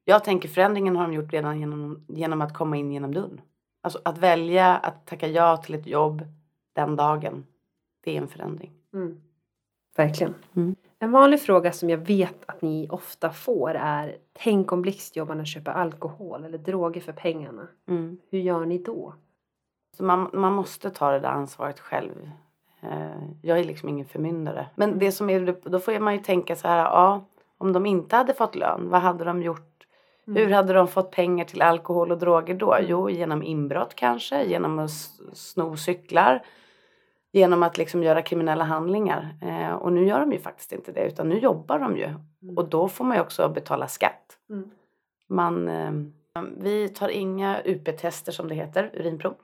jag 0.05 0.25
tänker 0.25 0.49
förändringen 0.49 0.97
har 0.97 1.03
de 1.03 1.13
gjort 1.15 1.33
redan 1.33 1.61
genom, 1.61 2.05
genom 2.09 2.41
att 2.43 2.55
komma 2.55 2.77
in 2.77 2.93
genom 2.93 3.15
dörren. 3.15 3.41
Alltså 3.81 4.01
att 4.05 4.19
välja 4.19 4.77
att 4.77 5.07
tacka 5.07 5.29
ja 5.29 5.57
till 5.57 5.75
ett 5.75 5.87
jobb 5.87 6.23
den 6.73 6.97
dagen. 6.97 7.47
Det 8.05 8.17
är 8.17 8.23
en 8.23 8.29
förändring. 8.29 8.73
Mm. 8.95 9.21
Verkligen. 9.97 10.35
Mm. 10.57 10.77
En 10.99 11.11
vanlig 11.11 11.41
fråga 11.41 11.73
som 11.73 11.91
jag 11.91 11.99
vet 11.99 12.45
att 12.47 12.63
ni 12.63 12.89
ofta 12.91 13.31
får 13.31 13.71
är 13.75 14.17
Tänk 14.33 14.73
om 14.73 14.83
blixtjobbarna 14.83 15.45
köper 15.45 15.71
alkohol 15.71 16.45
eller 16.45 16.59
droger 16.59 17.01
för 17.01 17.13
pengarna. 17.13 17.69
Mm. 17.89 18.19
Hur 18.31 18.39
gör 18.39 18.67
ni 18.67 18.79
då? 18.79 19.15
Så 19.97 20.05
man, 20.05 20.31
man 20.33 20.53
måste 20.53 20.91
ta 20.91 21.11
det 21.11 21.21
där 21.21 21.29
ansvaret 21.29 21.81
själv. 21.81 22.31
Eh, 22.81 23.29
jag 23.43 23.59
är 23.59 23.65
liksom 23.65 23.89
ingen 23.89 24.07
förmyndare. 24.07 24.67
Men 24.75 24.99
det 24.99 25.13
som 25.13 25.31
är, 25.31 25.69
då 25.71 25.79
får 25.79 25.99
man 25.99 26.15
ju 26.15 26.21
tänka 26.21 26.57
så 26.57 26.69
här, 26.69 26.79
ja, 26.79 27.25
om 27.59 27.73
de 27.73 27.87
inte 27.87 28.17
hade 28.17 28.35
fått 28.35 28.55
lön, 28.55 28.89
vad 28.89 29.01
hade 29.01 29.25
de 29.25 29.43
gjort? 29.43 29.87
Mm. 30.27 30.43
Hur 30.43 30.53
hade 30.55 30.73
de 30.73 30.89
fått 30.89 31.11
pengar 31.11 31.45
till 31.45 31.63
alkohol 31.63 32.13
och 32.13 32.19
droger 32.19 32.55
då? 32.55 32.77
Jo, 32.81 33.11
genom 33.11 33.43
inbrott 33.43 33.95
kanske, 33.95 34.45
genom 34.45 34.79
att 34.79 34.91
sno 35.33 35.77
cyklar, 35.77 36.43
genom 37.37 37.63
att 37.63 37.79
liksom 37.79 38.03
göra 38.03 38.23
kriminella 38.23 38.65
handlingar. 38.65 39.37
Eh, 39.43 39.73
och 39.73 39.93
nu 39.93 40.07
gör 40.07 40.21
de 40.21 40.33
ju 40.33 40.39
faktiskt 40.39 40.73
inte 40.73 40.93
det, 40.93 41.07
utan 41.07 41.29
nu 41.29 41.39
jobbar 41.39 41.79
de 41.79 41.97
ju. 41.97 42.05
Mm. 42.05 42.57
Och 42.57 42.69
då 42.69 42.89
får 42.89 43.05
man 43.05 43.17
ju 43.17 43.23
också 43.23 43.49
betala 43.49 43.89
skatt. 43.89 44.39
Mm. 44.51 44.71
Man, 45.29 45.69
eh, 45.69 45.93
vi 46.57 46.89
tar 46.89 47.09
inga 47.09 47.61
UP-tester 47.65 48.33
som 48.33 48.49
det 48.49 48.55
heter, 48.55 48.91
urinprov. 48.95 49.35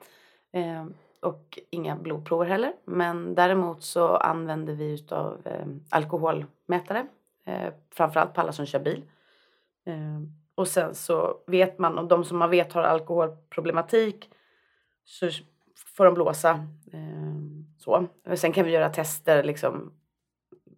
Eh, 0.53 0.85
och 1.21 1.59
inga 1.71 1.97
blodprover 1.97 2.47
heller. 2.47 2.73
Men 2.85 3.35
däremot 3.35 3.83
så 3.83 4.17
använder 4.17 4.75
vi 4.75 4.95
utav 4.95 5.41
eh, 5.45 5.67
alkoholmätare. 5.91 7.07
Eh, 7.47 7.73
framförallt 7.91 8.35
på 8.35 8.41
alla 8.41 8.53
som 8.53 8.67
kör 8.67 8.81
bil. 8.81 9.03
Eh, 9.87 10.21
och 10.55 10.69
sen 10.69 10.95
så 10.95 11.39
vet 11.47 11.79
man, 11.79 11.99
om 11.99 12.09
de 12.09 12.25
som 12.25 12.39
man 12.39 12.51
vet 12.51 12.73
har 12.73 12.83
alkoholproblematik 12.83 14.31
så 15.05 15.31
får 15.97 16.05
de 16.05 16.15
blåsa. 16.15 16.67
Eh, 17.87 18.07
så. 18.25 18.31
Och 18.31 18.39
Sen 18.39 18.53
kan 18.53 18.65
vi 18.65 18.71
göra 18.71 18.89
tester 18.89 19.43
liksom 19.43 19.93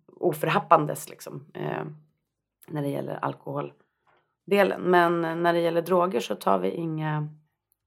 oförhappandes 0.07 1.09
liksom. 1.09 1.47
Eh, 1.55 1.85
när 2.69 2.83
det 2.83 2.89
gäller 2.89 3.19
alkoholdelen. 3.23 4.81
Men 4.83 5.43
när 5.43 5.53
det 5.53 5.61
gäller 5.61 5.83
droger 5.83 6.21
så 6.21 6.35
tar 6.35 6.59
vi 6.59 6.71
inga 6.71 7.29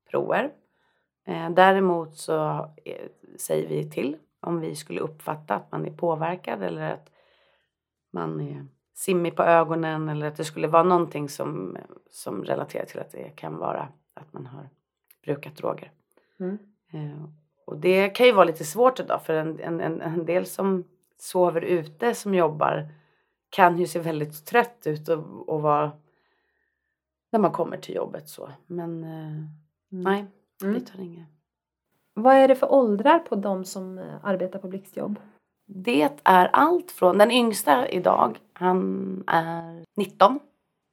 prover. 0.10 0.52
Eh, 1.26 1.50
däremot 1.50 2.18
så 2.18 2.70
eh, 2.86 3.08
säger 3.38 3.68
vi 3.68 3.90
till 3.90 4.18
om 4.40 4.60
vi 4.60 4.76
skulle 4.76 5.02
uppfatta 5.02 5.56
att 5.56 5.72
man 5.72 5.86
är 5.86 5.92
påverkad 5.92 6.64
eller 6.64 6.94
att 6.94 7.10
man 8.12 8.42
är 8.42 8.68
simmig 8.94 9.36
på 9.36 9.44
ögonen 9.44 10.10
eller 10.10 10.28
att 10.28 10.36
det 10.36 10.46
skulle 10.46 10.68
vara 10.68 10.84
någonting 10.84 11.30
som, 11.30 11.78
som 12.10 12.44
relaterar 12.44 12.86
till 12.86 13.00
att 13.00 13.12
det 13.12 13.30
kan 13.30 13.58
vara 13.58 13.88
att 14.14 14.34
man 14.34 14.46
har 14.46 14.70
brukat 15.24 15.56
droger. 15.56 15.92
Mm. 16.40 16.58
Och 17.68 17.78
det 17.78 18.10
kan 18.10 18.26
ju 18.26 18.32
vara 18.32 18.46
lite 18.46 18.64
svårt 18.64 19.00
idag 19.00 19.26
för 19.26 19.34
en, 19.34 19.60
en, 19.60 20.02
en, 20.02 20.26
del 20.26 20.46
som 20.46 20.84
sover 21.18 21.62
ute 21.62 22.16
som 22.16 22.34
jobbar 22.34 22.88
kan 23.50 23.80
ju 23.80 23.88
se 23.88 24.00
väldigt 24.00 24.46
trött 24.46 24.82
ut 24.86 25.10
och, 25.10 25.50
och 25.50 25.62
vara 25.62 25.92
när 27.32 27.40
man 27.40 27.52
kommer 27.52 27.78
till 27.78 27.96
jobbet 27.96 28.30
så. 28.30 28.50
Men 28.68 29.04
eh, 29.04 29.44
nej, 29.90 30.26
vi 30.62 30.68
Mm. 30.68 30.86
tar 30.86 31.00
inga. 31.00 31.26
Vad 32.14 32.36
är 32.36 32.48
det 32.48 32.56
för 32.56 32.72
åldrar 32.72 33.20
på 33.20 33.36
de 33.36 33.66
som 33.66 33.98
eh, 33.98 34.16
arbetar 34.26 34.60
på 34.60 34.68
blixtjobb? 34.68 35.20
Det 35.66 36.10
är 36.24 36.48
allt 36.48 36.92
från, 36.92 37.18
den 37.18 37.32
yngsta 37.32 37.90
idag, 37.90 38.40
han 38.54 39.24
är 39.28 39.86
19 39.96 40.40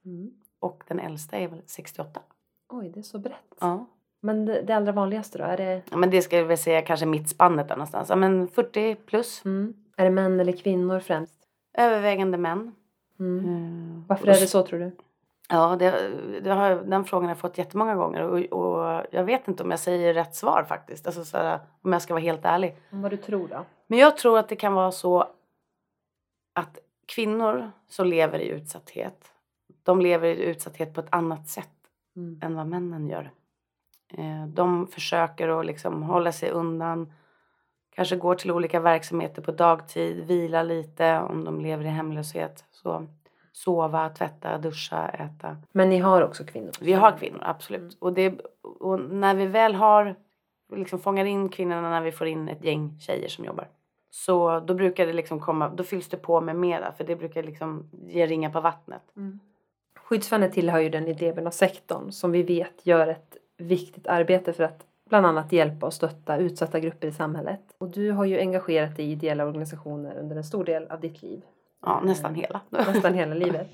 Mm. 0.05 0.31
och 0.59 0.83
den 0.87 0.99
äldsta 0.99 1.37
är 1.37 1.47
väl 1.47 1.61
68. 1.65 2.21
Oj, 2.69 2.89
det 2.89 2.99
är 2.99 3.03
så 3.03 3.19
brett. 3.19 3.55
Ja. 3.59 3.85
Men 4.25 4.45
det, 4.45 4.61
det 4.61 4.75
allra 4.75 4.91
vanligaste 4.91 5.37
då? 5.37 5.43
Är 5.43 5.57
det, 5.57 5.81
Ja, 5.91 5.97
Men 5.97 6.09
det 6.09 6.21
ska 6.21 6.37
jag 6.37 6.45
väl 6.45 6.57
säga 6.57 6.81
kanske 6.81 7.05
mittspannet 7.05 7.67
där 7.67 7.75
någonstans. 7.75 8.09
Ja, 8.09 8.15
men 8.15 8.47
40 8.47 8.95
plus. 8.95 9.45
mm. 9.45 9.73
är 9.97 10.03
det 10.03 10.09
män 10.11 10.39
eller 10.39 10.51
kvinnor 10.51 10.99
främst? 10.99 11.33
Övervägande 11.77 12.37
män. 12.37 12.75
Mm. 13.19 13.45
Eh, 13.45 14.07
Varför 14.07 14.27
är 14.27 14.31
det 14.31 14.47
så 14.47 14.63
tror 14.63 14.79
du? 14.79 14.91
Ja, 15.49 15.75
det, 15.79 16.11
det 16.43 16.49
har, 16.53 16.75
den 16.75 17.05
frågan 17.05 17.23
har 17.23 17.29
jag 17.31 17.37
fått 17.37 17.57
jättemånga 17.57 17.95
gånger 17.95 18.21
och, 18.21 18.39
och 18.39 19.05
jag 19.11 19.23
vet 19.23 19.47
inte 19.47 19.63
om 19.63 19.71
jag 19.71 19.79
säger 19.79 20.13
rätt 20.13 20.35
svar 20.35 20.65
faktiskt. 20.69 21.07
Alltså 21.07 21.25
så 21.25 21.37
här, 21.37 21.59
om 21.81 21.93
jag 21.93 22.01
ska 22.01 22.13
vara 22.13 22.21
helt 22.23 22.45
ärlig. 22.45 22.75
Vad 22.89 23.11
du 23.11 23.17
tror 23.17 23.47
då? 23.47 23.65
Men 23.87 23.99
jag 23.99 24.17
tror 24.17 24.39
att 24.39 24.49
det 24.49 24.55
kan 24.55 24.73
vara 24.73 24.91
så 24.91 25.27
att 26.55 26.79
kvinnor 27.05 27.71
som 27.87 28.07
lever 28.07 28.39
i 28.39 28.47
utsatthet, 28.47 29.31
de 29.83 30.01
lever 30.01 30.27
i 30.27 30.43
utsatthet 30.43 30.93
på 30.93 30.99
ett 30.99 31.07
annat 31.09 31.47
sätt 31.47 31.69
Mm. 32.17 32.39
än 32.43 32.55
vad 32.55 32.67
männen 32.67 33.07
gör. 33.09 33.31
Eh, 34.13 34.47
De 34.47 34.87
försöker 34.87 35.59
att 35.59 35.65
liksom 35.65 36.03
hålla 36.03 36.31
sig 36.31 36.51
undan, 36.51 37.13
kanske 37.95 38.15
går 38.15 38.35
till 38.35 38.51
olika 38.51 38.79
verksamheter 38.79 39.41
på 39.41 39.51
dagtid, 39.51 40.27
vila 40.27 40.63
lite 40.63 41.19
om 41.19 41.43
de 41.43 41.61
lever 41.61 41.85
i 41.85 41.87
hemlöshet. 41.87 42.65
Så 42.71 43.07
sova, 43.51 44.09
tvätta, 44.09 44.57
duscha, 44.57 45.07
äta. 45.07 45.57
Men 45.71 45.89
ni 45.89 45.97
har 45.97 46.21
också 46.21 46.43
kvinnor? 46.43 46.71
Vi 46.79 46.93
har 46.93 47.17
kvinnor, 47.17 47.39
absolut. 47.41 47.97
Och, 47.99 48.13
det, 48.13 48.41
och 48.61 48.99
när 48.99 49.35
vi 49.35 49.45
väl 49.45 49.75
har, 49.75 50.15
liksom 50.75 50.99
fångar 50.99 51.25
in 51.25 51.49
kvinnorna 51.49 51.89
när 51.89 52.01
vi 52.01 52.11
får 52.11 52.27
in 52.27 52.49
ett 52.49 52.63
gäng 52.63 52.99
tjejer 52.99 53.29
som 53.29 53.45
jobbar. 53.45 53.67
Så 54.09 54.59
då 54.59 54.73
brukar 54.73 55.07
det 55.07 55.13
liksom 55.13 55.39
komma, 55.39 55.69
då 55.69 55.83
fylls 55.83 56.09
det 56.09 56.17
på 56.17 56.41
med 56.41 56.55
mera 56.55 56.91
för 56.91 57.03
det 57.03 57.15
brukar 57.15 57.43
liksom 57.43 57.89
ge 58.07 58.27
ringa 58.27 58.49
på 58.49 58.61
vattnet. 58.61 59.01
Mm. 59.17 59.39
Skyddsvärnet 59.95 60.53
tillhör 60.53 60.79
ju 60.79 60.89
den 60.89 61.07
idéburna 61.07 61.51
sektorn 61.51 62.11
som 62.11 62.31
vi 62.31 62.43
vet 62.43 62.85
gör 62.85 63.07
ett 63.07 63.37
viktigt 63.57 64.07
arbete 64.07 64.53
för 64.53 64.63
att 64.63 64.85
bland 65.09 65.25
annat 65.25 65.51
hjälpa 65.51 65.85
och 65.85 65.93
stötta 65.93 66.37
utsatta 66.37 66.79
grupper 66.79 67.07
i 67.07 67.11
samhället. 67.11 67.61
Och 67.77 67.89
du 67.89 68.11
har 68.11 68.25
ju 68.25 68.39
engagerat 68.39 68.95
dig 68.95 69.05
i 69.05 69.11
ideella 69.11 69.45
organisationer 69.45 70.17
under 70.17 70.35
en 70.35 70.43
stor 70.43 70.63
del 70.63 70.87
av 70.87 70.99
ditt 70.99 71.21
liv. 71.21 71.41
Ja, 71.81 72.01
nästan 72.03 72.35
hela. 72.35 72.61
Nästan 72.69 73.13
hela 73.13 73.33
livet. 73.45 73.69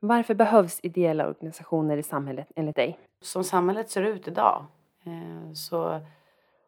Varför 0.00 0.34
behövs 0.34 0.80
ideella 0.82 1.28
organisationer 1.28 1.96
i 1.96 2.02
samhället 2.02 2.52
enligt 2.56 2.76
dig? 2.76 2.98
Som 3.20 3.44
samhället 3.44 3.90
ser 3.90 4.02
ut 4.02 4.28
idag 4.28 4.64
eh, 5.04 5.52
så, 5.52 6.00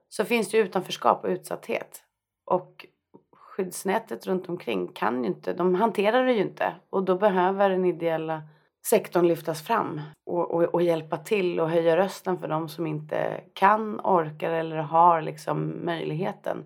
så 0.08 0.24
finns 0.24 0.50
det 0.50 0.58
utanförskap 0.58 1.24
och 1.24 1.30
utsatthet. 1.30 2.02
Och 2.44 2.86
skyddsnätet 3.32 4.26
runt 4.26 4.48
omkring 4.48 4.88
kan 4.88 5.24
ju 5.24 5.28
inte, 5.28 5.52
de 5.52 5.74
hanterar 5.74 6.24
det 6.24 6.32
ju 6.32 6.40
inte. 6.40 6.74
Och 6.90 7.02
då 7.02 7.16
behöver 7.16 7.70
den 7.70 7.84
ideella 7.84 8.42
sektorn 8.90 9.28
lyftas 9.28 9.62
fram 9.62 10.00
och, 10.26 10.50
och, 10.50 10.62
och 10.62 10.82
hjälpa 10.82 11.16
till 11.16 11.60
och 11.60 11.70
höja 11.70 11.96
rösten 11.96 12.38
för 12.38 12.48
de 12.48 12.68
som 12.68 12.86
inte 12.86 13.40
kan, 13.54 14.00
orkar 14.00 14.50
eller 14.50 14.76
har 14.76 15.22
liksom 15.22 15.84
möjligheten. 15.84 16.64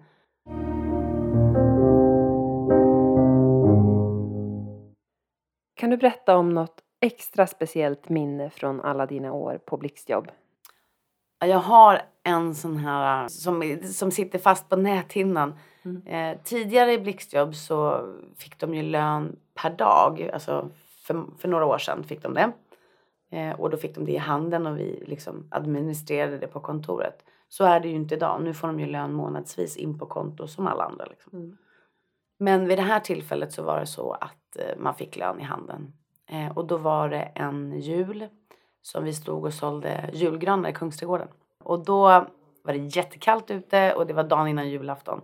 Kan 5.74 5.90
du 5.90 5.96
berätta 5.96 6.36
om 6.36 6.50
något 6.50 6.80
extra 7.00 7.46
speciellt 7.46 8.08
minne 8.08 8.50
från 8.50 8.80
alla 8.80 9.06
dina 9.06 9.32
år 9.32 9.60
på 9.66 9.76
blixtjobb? 9.76 10.30
Jag 11.44 11.58
har 11.58 12.02
en 12.22 12.54
sån 12.54 12.76
här 12.76 13.28
som, 13.28 13.78
som 13.84 14.10
sitter 14.10 14.38
fast 14.38 14.68
på 14.68 14.76
näthinnan. 14.76 15.54
Mm. 15.84 16.06
Eh, 16.06 16.42
tidigare 16.44 16.92
i 16.92 16.98
blixtjobb 16.98 17.54
så 17.54 18.08
fick 18.36 18.58
de 18.58 18.74
ju 18.74 18.82
lön 18.82 19.36
per 19.54 19.70
dag. 19.70 20.30
Alltså 20.32 20.70
för, 21.02 21.24
för 21.38 21.48
några 21.48 21.66
år 21.66 21.78
sedan 21.78 22.04
fick 22.04 22.22
de 22.22 22.34
det. 22.34 22.52
Eh, 23.30 23.60
och 23.60 23.70
då 23.70 23.76
fick 23.76 23.94
de 23.94 24.04
det 24.04 24.12
i 24.12 24.16
handen 24.16 24.66
och 24.66 24.78
vi 24.78 25.04
liksom 25.06 25.48
administrerade 25.50 26.38
det 26.38 26.46
på 26.46 26.60
kontoret. 26.60 27.24
Så 27.48 27.64
är 27.64 27.80
det 27.80 27.88
ju 27.88 27.94
inte 27.94 28.14
idag. 28.14 28.42
Nu 28.42 28.54
får 28.54 28.68
de 28.68 28.80
ju 28.80 28.86
lön 28.86 29.12
månadsvis 29.12 29.76
in 29.76 29.98
på 29.98 30.06
konto 30.06 30.46
som 30.46 30.66
alla 30.66 30.84
andra. 30.84 31.04
Liksom. 31.04 31.38
Mm. 31.38 31.56
Men 32.38 32.68
vid 32.68 32.78
det 32.78 32.82
här 32.82 33.00
tillfället 33.00 33.52
så 33.52 33.62
var 33.62 33.80
det 33.80 33.86
så 33.86 34.12
att 34.12 34.56
eh, 34.58 34.78
man 34.78 34.94
fick 34.94 35.16
lön 35.16 35.40
i 35.40 35.42
handen. 35.42 35.92
Eh, 36.30 36.58
och 36.58 36.66
då 36.66 36.76
var 36.76 37.08
det 37.08 37.22
en 37.22 37.80
jul 37.80 38.28
som 38.82 39.04
vi 39.04 39.12
stod 39.12 39.44
och 39.44 39.54
sålde 39.54 40.10
julgranar 40.12 40.70
i 40.70 40.72
Kungsträdgården. 40.72 41.28
Och 41.58 41.84
då 41.84 42.02
var 42.62 42.72
det 42.72 42.76
jättekallt 42.76 43.50
ute 43.50 43.94
och 43.94 44.06
det 44.06 44.12
var 44.12 44.24
dagen 44.24 44.48
innan 44.48 44.68
julafton. 44.68 45.20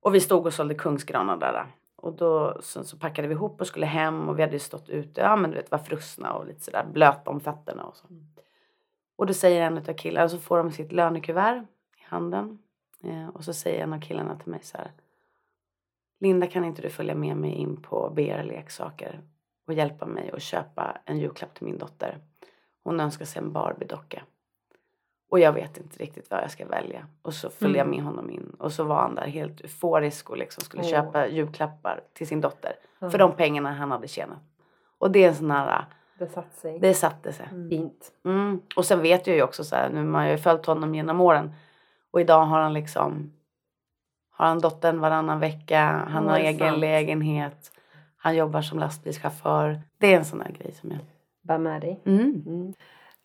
Och 0.00 0.14
vi 0.14 0.20
stod 0.20 0.46
och 0.46 0.54
sålde 0.54 0.74
kungsgranar 0.74 1.36
där. 1.36 1.66
Och 2.00 2.12
då 2.12 2.56
så, 2.60 2.84
så 2.84 2.98
packade 2.98 3.28
vi 3.28 3.34
ihop 3.34 3.60
och 3.60 3.66
skulle 3.66 3.86
hem 3.86 4.28
och 4.28 4.38
vi 4.38 4.42
hade 4.42 4.52
ju 4.52 4.58
stått 4.58 4.88
ute, 4.88 5.20
ja 5.20 5.36
men 5.36 5.50
du 5.50 5.56
vet 5.56 5.70
var 5.70 5.78
frusna 5.78 6.32
och 6.32 6.46
lite 6.46 6.60
sådär 6.60 6.86
blöta 6.92 7.30
om 7.30 7.40
fötterna 7.40 7.84
och 7.84 7.96
så. 7.96 8.06
Och 9.16 9.26
då 9.26 9.34
säger 9.34 9.62
en 9.62 9.78
av 9.78 9.94
killarna, 9.94 10.28
så 10.28 10.38
får 10.38 10.58
de 10.58 10.72
sitt 10.72 10.92
lönekuvert 10.92 11.66
i 11.96 12.02
handen. 12.02 12.58
Eh, 13.02 13.28
och 13.28 13.44
så 13.44 13.52
säger 13.52 13.82
en 13.82 13.92
av 13.92 14.00
killarna 14.00 14.36
till 14.36 14.50
mig 14.50 14.60
så 14.62 14.76
här. 14.76 14.92
Linda 16.20 16.46
kan 16.46 16.64
inte 16.64 16.82
du 16.82 16.90
följa 16.90 17.14
med 17.14 17.36
mig 17.36 17.50
in 17.50 17.82
på 17.82 18.10
BR 18.14 18.42
Leksaker 18.42 19.20
och 19.66 19.74
hjälpa 19.74 20.06
mig 20.06 20.30
att 20.30 20.42
köpa 20.42 20.98
en 21.04 21.18
julklapp 21.18 21.54
till 21.54 21.66
min 21.66 21.78
dotter. 21.78 22.18
Hon 22.84 23.00
önskar 23.00 23.24
sig 23.24 23.42
en 23.42 23.52
Barbie-docka. 23.52 24.22
Och 25.30 25.40
jag 25.40 25.52
vet 25.52 25.76
inte 25.78 25.98
riktigt 25.98 26.30
vad 26.30 26.42
jag 26.42 26.50
ska 26.50 26.66
välja. 26.66 27.06
Och 27.22 27.34
så 27.34 27.50
följde 27.50 27.78
jag 27.78 27.86
Mm. 27.86 27.96
med 27.96 28.04
honom 28.06 28.30
in. 28.30 28.56
Och 28.58 28.72
så 28.72 28.84
var 28.84 28.96
han 29.02 29.14
där 29.14 29.26
helt 29.26 29.60
euforisk 29.60 30.30
och 30.30 30.36
liksom 30.36 30.64
skulle 30.64 30.82
Åh. 30.82 30.88
köpa 30.88 31.26
julklappar 31.28 32.00
till 32.12 32.26
sin 32.26 32.40
dotter. 32.40 32.72
Ja. 32.98 33.10
För 33.10 33.18
de 33.18 33.32
pengarna 33.32 33.72
han 33.72 33.90
hade 33.90 34.08
tjänat. 34.08 34.38
Och 34.98 35.10
det 35.10 35.24
är 35.24 35.28
en 35.28 35.34
sån 35.34 35.50
här, 35.50 35.84
Det 36.18 36.26
satt 36.26 36.54
sig. 36.54 36.78
det 36.78 36.94
satte 36.94 37.32
sig. 37.32 37.46
Fint. 37.70 38.12
Mm. 38.24 38.60
Och 38.76 38.84
sen 38.84 39.02
vet 39.02 39.26
jag 39.26 39.36
ju 39.36 39.42
också 39.42 39.64
så 39.64 39.76
här, 39.76 39.90
nu 39.90 40.10
har 40.12 40.22
jag 40.22 40.30
ju 40.30 40.38
följt 40.38 40.66
honom 40.66 40.94
genom 40.94 41.20
åren. 41.20 41.54
Och 42.10 42.20
idag 42.20 42.44
har 42.44 42.60
han 42.60 42.72
liksom, 42.72 43.32
har 44.30 44.46
han 44.46 44.58
dottern 44.58 45.00
varannan 45.00 45.40
vecka, 45.40 46.04
han 46.08 46.28
har 46.28 46.38
egen 46.38 46.68
sant. 46.68 46.80
lägenhet. 46.80 47.72
Han 48.16 48.36
jobbar 48.36 48.62
som 48.62 48.78
lastbilschaufför. 48.78 49.80
Det 49.98 50.12
är 50.14 50.16
en 50.18 50.24
sån 50.24 50.40
här 50.40 50.50
grej 50.52 50.72
som 50.72 50.90
jag... 50.90 51.00
Bär 51.42 51.58
med 51.58 51.80
dig. 51.80 52.00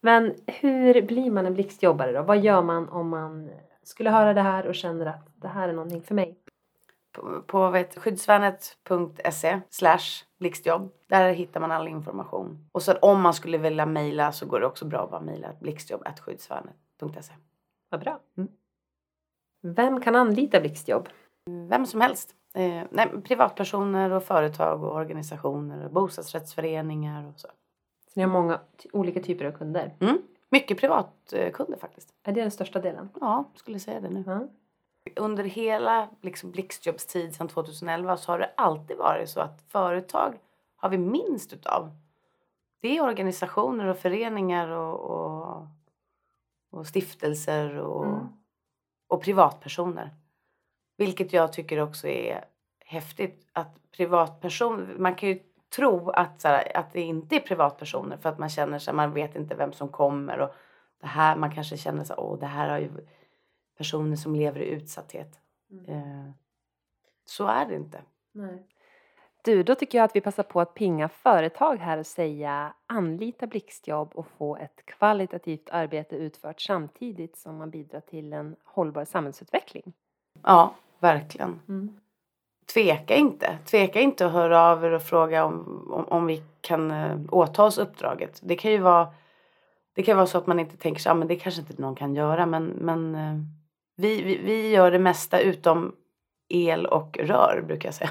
Men 0.06 0.34
hur 0.48 1.02
blir 1.02 1.32
man 1.32 1.46
en 1.46 1.54
blixtjobbare 1.54 2.12
då? 2.12 2.22
Vad 2.22 2.40
gör 2.40 2.62
man 2.62 2.90
om 2.90 3.10
man 3.10 3.50
skulle 3.84 4.10
höra 4.10 4.34
det 4.34 4.42
här 4.42 4.68
och 4.68 4.76
känner 4.76 5.06
att 5.06 5.28
det 5.36 5.48
här 5.48 5.70
är 5.70 5.74
någonting 5.74 6.02
för 6.02 6.16
mig? 6.16 6.38
På, 7.12 7.42
på 7.42 7.86
skyddsvärnet.se 7.96 9.62
slash 9.70 10.24
blixtjobb. 10.40 10.92
Där 11.08 11.34
hittar 11.34 11.60
man 11.60 11.72
all 11.72 11.88
information. 11.88 12.70
Och 12.72 12.84
så 12.84 12.94
om 12.94 13.22
man 13.22 13.34
skulle 13.34 13.58
vilja 13.58 13.86
mejla 13.86 14.32
så 14.32 14.46
går 14.46 14.60
det 14.60 14.66
också 14.66 14.86
bra 14.86 15.04
att 15.04 15.12
bara 15.12 15.22
mejla 15.22 15.54
blixtjobb.skyddsvärnet.se. 15.62 17.34
Vad 17.90 18.00
bra. 18.00 18.20
Mm. 18.38 18.50
Vem 19.62 20.02
kan 20.02 20.16
anlita 20.16 20.60
blixtjobb? 20.60 21.10
Vem 21.70 21.86
som 21.86 22.02
helst. 22.02 22.36
Eh, 22.56 22.84
nej, 22.92 23.22
privatpersoner 23.24 24.12
och 24.12 24.24
företag 24.24 24.84
och 24.84 24.96
organisationer 24.96 25.86
och 25.86 25.92
bostadsrättsföreningar 25.92 27.28
och 27.28 27.40
så. 27.40 27.48
Så 28.16 28.20
ni 28.20 28.24
har 28.24 28.32
många 28.32 28.60
olika 28.94 29.20
typer 29.20 29.46
av 29.46 29.52
kunder. 29.52 29.96
Mm. 30.00 30.22
Mycket 30.50 30.80
privatkunder 30.80 31.78
faktiskt. 31.78 32.14
Är 32.24 32.32
det 32.32 32.42
den 32.42 32.52
största 32.52 32.80
delen? 32.80 33.10
Ja, 33.22 33.44
skulle 33.56 33.80
säga 33.80 34.00
det 34.00 34.10
nu. 34.10 34.24
Ja. 34.28 34.48
Under 35.16 35.44
hela 35.44 36.10
liksom, 36.22 36.52
Blixtjobbs 36.52 37.06
tid 37.06 37.36
sedan 37.36 37.48
2011 37.48 38.18
så 38.18 38.32
har 38.32 38.40
det 38.40 38.52
alltid 38.58 38.98
varit 38.98 39.30
så 39.30 39.40
att 39.40 39.62
företag 39.68 40.40
har 40.76 40.90
vi 40.90 40.98
minst 40.98 41.54
utav. 41.54 41.92
Det 42.82 42.98
är 42.98 43.02
organisationer 43.04 43.86
och 43.86 43.98
föreningar 43.98 44.68
och, 44.70 45.00
och, 45.00 45.68
och 46.72 46.88
stiftelser 46.88 47.78
och, 47.78 48.06
Mm. 48.06 48.28
och 49.08 49.22
privatpersoner. 49.24 50.16
Vilket 50.98 51.34
jag 51.34 51.54
tycker 51.54 51.80
också 51.80 52.08
är 52.08 52.46
häftigt 52.86 53.48
att 53.54 53.92
privatperson, 53.92 54.96
man 54.98 55.16
kan 55.16 55.30
ju 55.30 55.40
tro 55.76 56.10
att, 56.10 56.42
så 56.42 56.48
här, 56.48 56.78
att 56.78 56.94
det 56.94 57.02
inte 57.02 57.36
är 57.36 57.40
privatpersoner 57.40 58.18
för 58.18 58.30
att 58.30 58.40
man 58.40 58.50
känner 58.50 58.80
sig, 58.80 58.94
man 58.94 59.14
vet 59.14 59.36
inte 59.36 59.56
vem 59.56 59.74
som 59.74 59.90
kommer 59.90 60.40
och 60.40 60.56
det 61.02 61.08
här, 61.08 61.36
man 61.36 61.52
kanske 61.52 61.78
känner 61.78 62.04
så 62.04 62.14
åh 62.18 62.40
det 62.40 62.46
här 62.46 62.70
har 62.70 62.80
ju 62.80 62.92
personer 63.78 64.16
som 64.16 64.36
lever 64.36 64.60
i 64.60 64.66
utsatthet. 64.66 65.40
Eh, 65.88 66.30
så 67.26 67.48
är 67.48 67.66
det 67.66 67.76
inte. 67.76 68.02
Nej. 68.32 68.68
Du, 69.44 69.64
då 69.64 69.76
tycker 69.76 69.98
jag 69.98 70.06
att 70.06 70.16
vi 70.16 70.22
passar 70.22 70.44
på 70.44 70.62
att 70.62 70.74
pinga 70.74 71.10
företag 71.10 71.76
här 71.76 71.98
och 71.98 72.06
säga 72.06 72.74
anlita 72.88 73.48
blixtjobb 73.48 74.12
och 74.16 74.28
få 74.28 74.58
ett 74.58 74.86
kvalitativt 74.86 75.70
arbete 75.70 76.16
utfört 76.16 76.62
samtidigt 76.62 77.38
som 77.38 77.58
man 77.58 77.70
bidrar 77.70 78.00
till 78.00 78.34
en 78.34 78.56
hållbar 78.64 79.06
samhällsutveckling. 79.06 79.94
Ja, 80.44 80.76
verkligen. 81.00 81.60
Tveka 82.74 83.16
inte. 83.16 83.58
Tveka 83.66 84.02
inte 84.02 84.26
att 84.26 84.32
höra 84.32 84.62
av 84.62 84.86
er 84.86 84.92
och 84.92 85.04
fråga 85.04 85.46
om, 85.46 85.88
om, 85.92 86.06
om 86.08 86.26
vi 86.26 86.44
kan 86.62 86.92
eh, 86.92 87.18
åta 87.32 87.64
oss 87.64 87.78
uppdraget. 87.78 88.40
Det 88.44 88.56
kan 88.56 88.72
ju 88.72 88.78
vara 88.78 89.08
det 89.96 90.04
kan 90.04 90.18
vara 90.18 90.28
så 90.28 90.38
att 90.38 90.48
man 90.48 90.60
inte 90.60 90.78
tänker 90.78 91.02
så, 91.02 91.10
ah, 91.10 91.14
men 91.14 91.28
det 91.28 91.36
kanske 91.36 91.62
inte 91.62 91.82
någon 91.82 91.96
kan 91.96 92.16
göra 92.16 92.46
men, 92.46 92.66
men 92.66 93.16
eh, 93.16 93.36
vi, 93.98 94.22
vi, 94.22 94.38
vi 94.38 94.70
gör 94.70 94.92
det 94.92 95.00
mesta 95.00 95.40
utom 95.40 95.96
el 96.50 96.86
och 96.86 97.18
rör 97.22 97.64
brukar 97.68 97.88
jag 97.88 97.94
säga. 97.96 98.10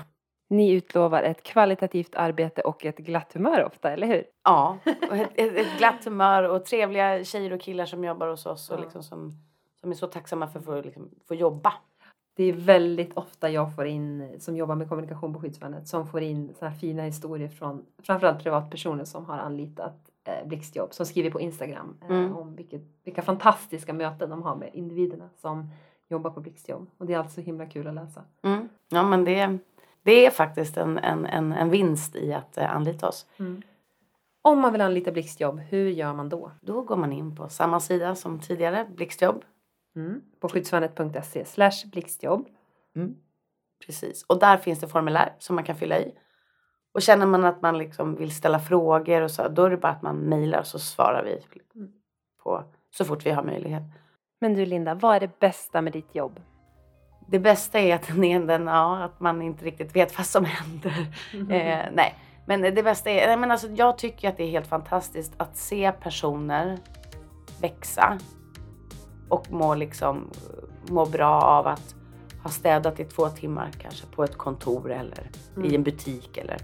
Ni 0.50 0.72
utlovar 0.72 1.22
ett 1.22 1.42
kvalitativt 1.42 2.14
arbete 2.14 2.62
och 2.62 2.84
ett 2.84 2.96
glatt 2.96 3.32
humör 3.32 3.64
ofta, 3.64 3.90
eller 3.90 4.06
hur? 4.06 4.24
Ja, 4.44 4.78
ett, 5.12 5.30
ett, 5.34 5.78
glatt 5.78 6.04
humör 6.04 6.42
och 6.42 6.64
trevliga 6.64 7.24
tjejer 7.24 7.52
och 7.52 7.60
killar 7.60 7.86
som 7.86 8.04
jobbar 8.04 8.28
hos 8.28 8.46
oss 8.46 8.70
och 8.70 8.80
liksom 8.80 9.02
som, 9.02 9.32
som 9.80 9.90
är 9.90 9.94
så 9.94 10.06
tacksamma 10.06 10.48
för 10.48 10.58
att 10.58 10.64
få, 10.64 10.80
liksom, 10.80 11.10
få 11.28 11.34
jobba. 11.34 11.72
Det 12.36 12.44
är 12.44 12.52
väldigt 12.52 13.16
ofta 13.16 13.50
jag 13.50 13.74
får 13.74 13.86
in, 13.86 14.36
som 14.40 14.56
jobbar 14.56 14.74
med 14.74 14.88
kommunikation 14.88 15.32
på 15.34 15.40
Skyddsvärnet, 15.40 15.88
som 15.88 16.06
får 16.06 16.22
in 16.22 16.54
såna 16.58 16.70
här 16.70 16.78
fina 16.78 17.02
historier 17.02 17.48
från 17.48 17.84
framförallt 18.02 18.42
privatpersoner 18.42 19.04
som 19.04 19.24
har 19.26 19.38
anlitat 19.38 19.94
eh, 20.24 20.48
blixtjobb, 20.48 20.94
som 20.94 21.06
skriver 21.06 21.30
på 21.30 21.40
Instagram 21.40 21.96
eh, 22.02 22.10
Mm. 22.10 22.36
om 22.36 22.56
vilket, 22.56 22.82
vilka 23.04 23.22
fantastiska 23.22 23.92
möten 23.92 24.30
de 24.30 24.42
har 24.42 24.56
med 24.56 24.70
individerna 24.72 25.28
som 25.36 25.70
jobbar 26.08 26.30
på 26.30 26.40
blixtjobb. 26.40 26.90
Och 26.98 27.06
det 27.06 27.14
är 27.14 27.18
alltså 27.18 27.40
himla 27.40 27.66
kul 27.66 27.86
att 27.86 27.94
läsa. 27.94 28.22
Mm. 28.42 28.68
Ja 28.88 29.02
men 29.02 29.24
det, 29.24 29.58
det 30.02 30.26
är 30.26 30.30
faktiskt 30.30 30.76
en, 30.76 30.98
en, 30.98 31.26
en, 31.26 31.52
en 31.52 31.70
vinst 31.70 32.16
i 32.16 32.32
att 32.32 32.58
eh, 32.58 32.76
anlita 32.76 33.08
oss. 33.08 33.26
Om 34.42 34.58
man 34.60 34.72
vill 34.72 34.80
anlita 34.80 35.12
blixtjobb, 35.12 35.58
hur 35.58 35.88
gör 35.90 36.12
man 36.14 36.28
då? 36.28 36.50
Då 36.60 36.82
går 36.82 36.96
man 36.96 37.12
in 37.12 37.36
på 37.36 37.48
samma 37.48 37.80
sida 37.80 38.14
som 38.14 38.40
tidigare, 38.40 38.86
Blixtjobb. 38.96 39.44
Mm. 39.96 40.20
På 40.40 40.48
skyddsvärnet.se 40.48 41.44
slash 41.44 41.86
blixtjobb. 41.92 42.48
Precis. 43.86 44.24
Och 44.28 44.40
där 44.40 44.56
finns 44.56 44.80
det 44.80 44.88
formulär 44.88 45.34
som 45.38 45.54
man 45.56 45.64
kan 45.64 45.76
fylla 45.76 45.98
i. 45.98 46.14
Och 46.94 47.02
känner 47.02 47.26
man 47.26 47.44
att 47.44 47.62
man 47.62 47.78
liksom 47.78 48.14
vill 48.16 48.30
ställa 48.34 48.58
frågor 48.58 49.22
och 49.22 49.30
så, 49.30 49.48
då 49.48 49.64
är 49.64 49.70
det 49.70 49.76
bara 49.76 49.92
att 49.92 50.02
man 50.02 50.16
mejlar 50.16 50.62
så 50.62 50.78
svarar 50.78 51.24
vi 51.24 51.40
Mm. 51.80 51.92
på 52.42 52.64
så 52.90 53.04
fort 53.04 53.26
vi 53.26 53.30
har 53.30 53.42
möjlighet. 53.42 53.82
Men 54.40 54.54
du 54.54 54.66
Linda, 54.66 54.94
vad 54.94 55.16
är 55.16 55.20
det 55.20 55.38
bästa 55.38 55.82
med 55.82 55.92
ditt 55.92 56.14
jobb? 56.14 56.40
Det 57.28 57.38
bästa 57.38 57.78
är 57.78 57.94
att, 57.94 58.06
den 58.06 58.46
den, 58.46 58.66
ja, 58.66 59.04
att 59.04 59.20
man 59.20 59.42
inte 59.42 59.64
riktigt 59.64 59.96
vet 59.96 60.18
vad 60.18 60.26
som 60.26 60.44
händer. 60.44 61.06
Eh, 61.32 61.88
nej, 61.92 62.14
men 62.46 62.60
det 62.60 62.82
bästa 62.82 63.10
är, 63.10 63.26
nej, 63.26 63.36
men 63.36 63.50
alltså, 63.50 63.68
jag 63.68 63.98
tycker 63.98 64.28
att 64.28 64.36
det 64.36 64.44
är 64.44 64.50
helt 64.50 64.66
fantastiskt 64.66 65.32
att 65.36 65.56
se 65.56 65.92
personer 65.92 66.78
växa 67.60 68.18
och 69.28 69.52
må, 69.52 69.74
liksom, 69.74 70.30
må 70.88 71.06
bra 71.06 71.42
av 71.42 71.66
att 71.66 71.94
ha 72.42 72.50
städat 72.50 73.00
i 73.00 73.04
två 73.04 73.28
timmar 73.28 73.70
kanske 73.78 74.06
på 74.06 74.24
ett 74.24 74.38
kontor 74.38 74.92
eller 74.92 75.30
i 75.64 75.74
en 75.74 75.82
butik 75.82 76.36
eller 76.36 76.58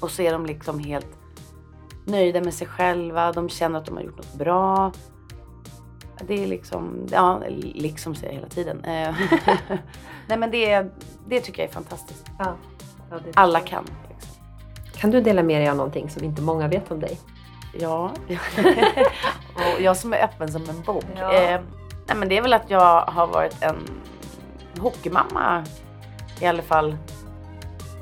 och 0.00 0.10
så 0.10 0.22
är 0.22 0.32
de 0.32 0.46
liksom 0.46 0.78
helt 0.78 1.06
nöjda 2.04 2.40
med 2.40 2.54
sig 2.54 2.66
själva, 2.66 3.32
de 3.32 3.48
känner 3.48 3.78
att 3.78 3.86
de 3.86 3.96
har 3.96 4.02
gjort 4.02 4.16
något 4.16 4.34
bra. 4.34 4.92
Det 6.26 6.42
är 6.42 6.46
liksom, 6.46 7.06
ja 7.10 7.42
liksom 7.60 8.14
säger 8.14 8.32
jag 8.32 8.36
hela 8.36 8.48
tiden. 8.48 8.84
Eh, 8.84 9.14
Nej 10.28 10.38
men 10.38 10.50
det, 10.50 10.86
det 11.28 11.40
tycker 11.40 11.62
jag 11.62 11.68
är 11.68 11.74
fantastiskt. 11.74 12.24
Ja. 12.38 12.54
Ja, 13.10 13.18
Alla 13.34 13.60
kan. 13.60 13.84
Liksom. 14.08 14.34
Kan 14.92 15.10
du 15.10 15.20
dela 15.20 15.42
med 15.42 15.60
dig 15.60 15.68
av 15.68 15.76
någonting 15.76 16.10
som 16.10 16.24
inte 16.24 16.42
många 16.42 16.68
vet 16.68 16.90
om 16.90 17.00
dig? 17.00 17.18
Ja. 17.72 18.12
och 19.54 19.80
jag 19.80 19.96
som 19.96 20.12
är 20.12 20.24
öppen 20.24 20.52
som 20.52 20.62
en 20.68 20.82
bok. 20.82 21.04
Ja. 21.16 21.32
Eh, 21.32 21.60
nej 22.06 22.16
men 22.16 22.28
det 22.28 22.38
är 22.38 22.42
väl 22.42 22.52
att 22.52 22.70
jag 22.70 23.00
har 23.00 23.26
varit 23.26 23.62
en 23.62 23.76
hockeymamma 24.78 25.64
i 26.40 26.46
alla 26.46 26.62
fall. 26.62 26.96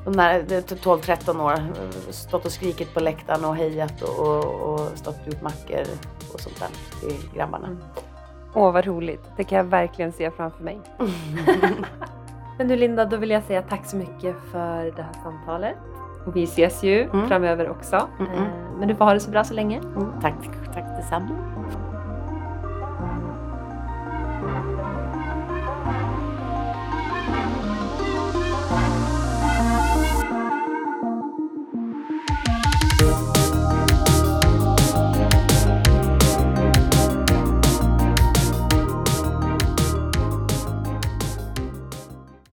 Där 0.05 0.43
12-13 0.61 1.43
år. 1.43 1.73
Stått 2.13 2.45
och 2.45 2.53
skrikit 2.53 2.95
på 2.95 3.01
läktaren 3.01 3.45
och 3.45 3.57
hejat 3.57 4.03
och, 4.03 4.19
och, 4.19 4.45
och 4.45 4.81
stått 4.95 5.21
och 5.21 5.27
gjort 5.27 5.43
mackor 5.43 5.83
och 6.33 6.41
sånt 6.41 6.61
där 6.61 6.69
till 7.01 7.31
grabbarna. 7.35 7.67
Mm. 7.67 7.79
Åh, 8.55 8.73
vad 8.73 8.87
roligt. 8.87 9.23
Det 9.37 9.45
kan 9.45 9.59
jag 9.59 9.65
verkligen 9.65 10.13
se 10.13 10.31
framför 10.31 10.65
mig. 10.65 10.81
Men 12.59 12.69
du 12.69 12.77
Linda, 12.77 13.05
då 13.05 13.17
vill 13.17 13.31
jag 13.31 13.43
säga 13.43 13.63
tack 13.63 13.87
så 13.87 13.97
mycket 13.97 14.37
för 14.53 14.85
det 14.97 15.03
här 15.03 15.13
samtalet. 15.23 15.77
Och 16.29 16.37
vi 16.37 16.43
ses 16.45 16.83
ju 16.83 17.03
Mm. 17.03 17.29
framöver 17.29 17.71
också. 17.71 18.09
Mm, 18.19 18.33
mm. 18.33 18.45
Men 18.79 18.89
du 18.89 18.95
får 18.95 19.05
ha 19.05 19.15
det 19.15 19.21
så 19.21 19.31
bra 19.31 19.45
så 19.45 19.55
länge. 19.55 19.79
Mm, 19.97 20.09
tack, 20.23 20.35
tack 20.75 20.85
detsamma. 20.97 21.29